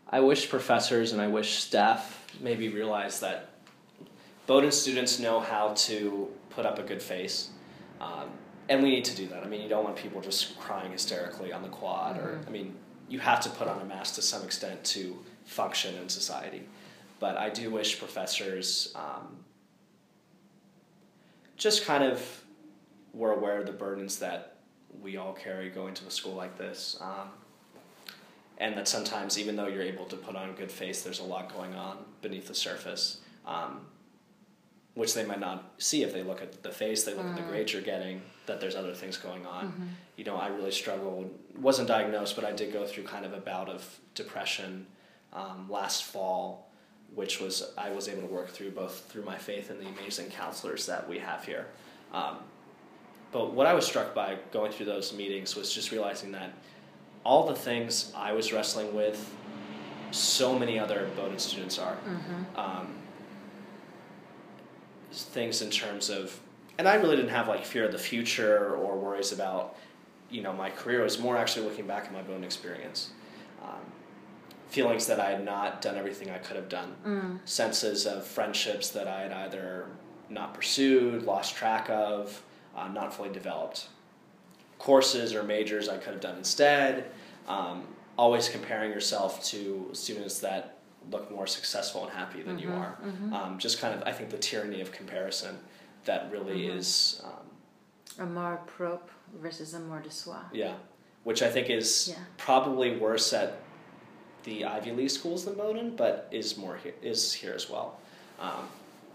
I 0.10 0.22
wish 0.22 0.50
professors 0.50 1.12
and 1.12 1.22
I 1.22 1.28
wish 1.28 1.60
staff 1.60 2.26
maybe 2.40 2.70
realize 2.70 3.20
that 3.20 3.50
Bowdoin 4.46 4.72
students 4.72 5.20
know 5.20 5.42
how 5.42 5.74
to 5.74 6.30
put 6.50 6.66
up 6.66 6.80
a 6.80 6.84
good 6.84 7.02
face. 7.02 7.50
Um, 8.00 8.30
and 8.70 8.82
we 8.82 8.90
need 8.90 9.04
to 9.06 9.16
do 9.16 9.28
that. 9.28 9.44
I 9.44 9.48
mean, 9.48 9.62
you 9.62 9.68
don't 9.68 9.84
want 9.84 9.98
people 9.98 10.22
just 10.22 10.58
crying 10.58 10.92
hysterically 10.92 11.52
on 11.52 11.62
the 11.64 11.70
quad, 11.70 12.18
or, 12.18 12.40
Mhm. 12.42 12.48
I 12.48 12.50
mean, 12.52 12.78
you 13.10 13.20
have 13.20 13.42
to 13.42 13.50
put 13.50 13.68
on 13.68 13.82
a 13.82 13.86
mask 13.86 14.16
to 14.16 14.22
some 14.22 14.44
extent 14.44 14.84
to 14.86 15.24
function 15.46 15.96
in 15.96 16.08
society. 16.10 16.68
But 17.20 17.38
I 17.38 17.50
do 17.50 17.70
wish 17.72 17.98
professors 18.00 18.94
um, 18.96 19.38
just 21.56 21.86
kind 21.86 22.04
of 22.04 22.44
were 23.14 23.32
aware 23.32 23.60
of 23.60 23.66
the 23.66 23.72
burdens 23.72 24.20
that 24.20 24.58
we 25.02 25.18
all 25.18 25.34
carry 25.34 25.70
going 25.70 25.94
to 25.96 26.06
a 26.06 26.12
school 26.12 26.34
like 26.36 26.58
this. 26.58 26.98
Um, 27.02 27.30
and 28.60 28.76
that 28.78 28.88
sometimes, 28.88 29.38
even 29.40 29.56
though 29.56 29.68
you're 29.68 29.84
able 29.84 30.06
to 30.06 30.16
put 30.16 30.36
on 30.36 30.50
a 30.50 30.54
good 30.54 30.72
face, 30.72 31.04
there's 31.04 31.20
a 31.20 31.24
lot 31.24 31.54
going 31.54 31.76
on 31.76 31.98
beneath 32.22 32.48
the 32.48 32.56
surface, 32.56 33.20
um, 33.46 33.82
which 34.96 35.14
they 35.14 35.24
might 35.24 35.40
not 35.40 35.74
see 35.78 36.02
if 36.04 36.12
they 36.12 36.24
look 36.24 36.42
at 36.42 36.64
the 36.64 36.72
face, 36.72 37.04
they 37.04 37.14
look 37.14 37.26
at 37.28 37.36
the 37.36 37.42
Mm. 37.44 37.50
grades 37.50 37.74
you're 37.74 37.84
getting, 37.84 38.22
that 38.48 38.60
there's 38.60 38.76
other 38.76 38.96
things 38.96 39.16
going 39.18 39.46
on. 39.46 39.72
Mhm. 39.72 39.90
You 40.18 40.24
know, 40.24 40.38
I 40.38 40.48
really 40.48 40.72
struggled, 40.72 41.38
wasn't 41.56 41.88
diagnosed, 41.88 42.36
but 42.36 42.46
I 42.46 42.52
did 42.52 42.74
go 42.74 42.88
through 42.88 43.04
kind 43.04 43.26
of 43.26 43.34
a 43.34 43.38
bout 43.40 43.70
of 43.70 44.00
depression 44.16 44.88
um, 45.34 45.70
last 45.70 46.06
fall, 46.06 46.67
which 47.16 47.40
was 47.40 47.72
I 47.78 47.90
was 47.90 48.08
able 48.08 48.22
to 48.22 48.34
work 48.34 48.50
through 48.50 48.72
both 48.72 49.06
through 49.10 49.26
my 49.26 49.38
faith 49.38 49.70
and 49.70 49.80
the 49.80 49.88
amazing 49.88 50.30
counselors 50.30 50.86
that 50.86 51.08
we 51.10 51.20
have 51.20 51.44
here. 51.44 51.68
Um, 52.14 52.38
but 53.32 53.54
what 53.54 53.68
I 53.68 53.74
was 53.74 53.86
struck 53.86 54.16
by 54.16 54.38
going 54.52 54.72
through 54.72 54.86
those 54.86 55.14
meetings 55.14 55.56
was 55.56 55.74
just 55.74 55.92
realizing 55.92 56.32
that 56.32 56.54
all 57.24 57.46
the 57.46 57.56
things 57.56 58.12
I 58.16 58.32
was 58.32 58.54
wrestling 58.54 58.96
with, 58.96 59.36
so 60.12 60.58
many 60.58 60.80
other 60.80 61.10
Bowdoin 61.16 61.40
students 61.40 61.78
are. 61.78 61.96
Mm-hmm. 61.96 62.60
Um, 62.60 62.94
things 65.12 65.62
in 65.62 65.70
terms 65.70 66.10
of, 66.10 66.40
and 66.78 66.88
I 66.88 66.96
really 66.96 67.16
didn't 67.16 67.32
have 67.32 67.48
like 67.48 67.66
fear 67.66 67.86
of 67.86 67.92
the 67.92 67.98
future 67.98 68.76
or 68.76 68.96
worries 68.96 69.32
about, 69.32 69.76
you 70.30 70.42
know, 70.42 70.54
my 70.54 70.70
career. 70.70 71.02
It 71.02 71.04
was 71.04 71.20
more 71.20 71.36
actually 71.36 71.68
looking 71.68 71.88
back 71.88 72.06
at 72.06 72.14
my 72.14 72.22
Bowdoin 72.22 72.44
experience. 72.44 73.10
Um, 73.62 73.82
feelings 74.70 75.08
that 75.08 75.20
I 75.20 75.32
had 75.32 75.44
not 75.46 75.82
done 75.82 75.96
everything 75.98 76.30
I 76.30 76.38
could 76.40 76.56
have 76.56 76.70
done 76.70 76.96
Mm. 77.06 77.40
senses 77.46 78.06
of 78.06 78.26
friendships 78.26 78.90
that 78.92 79.08
I 79.08 79.22
had 79.22 79.32
either 79.32 79.88
not 80.30 80.54
pursued, 80.54 81.24
lost 81.24 81.56
track 81.56 81.90
of, 81.90 82.42
uh, 82.76 82.88
not 82.90 83.14
fully 83.14 83.30
developed. 83.30 83.88
Courses 84.78 85.34
or 85.34 85.44
majors 85.44 85.88
I 85.90 85.98
could 85.98 86.14
have 86.14 86.22
done 86.22 86.38
instead. 86.38 87.10
Um, 87.48 87.88
always 88.18 88.50
comparing 88.50 88.92
yourself 88.92 89.44
to 89.46 89.90
students 89.94 90.40
that 90.40 90.78
look 91.10 91.32
more 91.32 91.48
successful 91.48 92.04
and 92.04 92.12
happy 92.12 92.42
than 92.42 92.60
you 92.60 92.68
Mhm, 92.68 92.78
are. 92.78 92.98
mhm. 93.02 93.34
Um, 93.34 93.58
just 93.60 93.80
kind 93.80 93.94
of, 93.96 94.06
I 94.06 94.12
think, 94.12 94.30
the 94.30 94.38
tyranny 94.38 94.82
of 94.82 94.92
comparison 94.92 95.58
that 96.04 96.30
really 96.32 96.64
Mhm. 96.68 96.76
is, 96.78 97.22
um, 97.24 97.48
Amour 98.20 98.62
propre 98.68 99.00
versus 99.36 99.74
amour 99.74 100.02
de 100.02 100.10
soi. 100.12 100.36
yeah, 100.52 100.74
which 101.24 101.42
I 101.42 101.50
think 101.50 101.70
is 101.70 102.10
Yeah. 102.10 102.16
probably 102.38 102.98
worse 102.98 103.32
at 103.34 103.60
the 104.48 104.64
Ivy 104.64 104.94
League 104.94 105.12
schools 105.12 105.44
than 105.44 105.56
Bowdoin, 105.56 105.96
but 105.98 106.30
is 106.32 106.58
more 106.58 106.78
here, 106.78 106.94
is 107.02 107.34
here 107.34 107.52
as 107.54 107.70
well. 107.70 108.00
Um, 108.40 108.70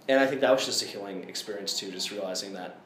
and 0.06 0.20
I 0.20 0.26
think 0.26 0.42
that 0.42 0.50
was 0.50 0.66
just 0.66 0.82
a 0.82 0.86
healing 0.86 1.24
experience 1.24 1.78
too, 1.78 1.90
just 1.90 2.10
realizing 2.10 2.52
that 2.52 2.78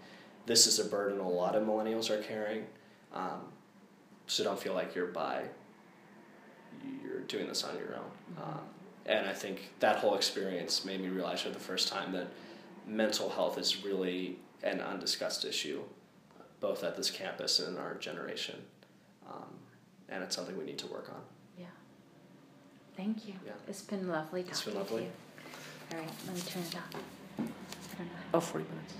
this 0.47 0.69
is 0.69 0.79
a 0.79 0.85
burden 0.85 1.19
a 1.19 1.29
lot 1.29 1.57
of 1.57 1.65
millennials 1.65 2.09
are 2.09 2.23
carrying. 2.23 2.65
Um, 3.13 3.41
so 4.29 4.45
don't 4.45 4.61
feel 4.61 4.75
like 4.75 4.95
you're 4.95 5.07
by, 5.07 5.43
you're 7.03 7.23
doing 7.23 7.49
this 7.49 7.65
on 7.65 7.77
your 7.77 7.97
own. 7.97 8.43
Um, 8.45 8.61
and 9.07 9.27
I 9.27 9.33
think 9.33 9.73
that 9.81 9.97
whole 9.97 10.15
experience 10.15 10.85
made 10.85 11.01
me 11.01 11.09
realize 11.09 11.41
for 11.41 11.51
the 11.51 11.59
first 11.59 11.89
time 11.89 12.13
that 12.13 12.29
mental 12.87 13.29
health 13.29 13.59
is 13.59 13.85
really 13.85 14.39
an 14.63 14.81
undiscussed 14.81 15.45
issue, 15.45 15.83
both 16.61 16.85
at 16.85 16.97
this 16.97 17.11
campus 17.11 17.59
and 17.59 17.77
in 17.77 17.83
our 17.83 17.95
generation. 17.95 18.57
Um, 19.29 19.49
and 20.09 20.23
it's 20.23 20.37
something 20.37 20.57
we 20.57 20.65
need 20.65 20.79
to 20.79 20.87
work 20.87 21.11
on. 21.13 21.21
Thank 22.97 23.29
you. 23.29 23.35
Yeah. 23.45 23.53
It's 23.69 23.83
been 23.83 24.09
lovely 24.09 24.43
talking 24.43 24.53
It's 24.53 24.63
been 24.65 24.75
to 24.75 24.95
you. 24.95 25.11
All 25.93 25.99
right, 25.99 26.11
let 26.27 26.35
me 26.35 26.41
turn 26.41 26.63
it 26.63 26.75
off. 26.77 26.95
I 27.39 27.99
don't 27.99 28.07
know. 28.07 28.13
Oh, 28.35 28.41
40 28.41 28.65
minutes. 28.65 28.95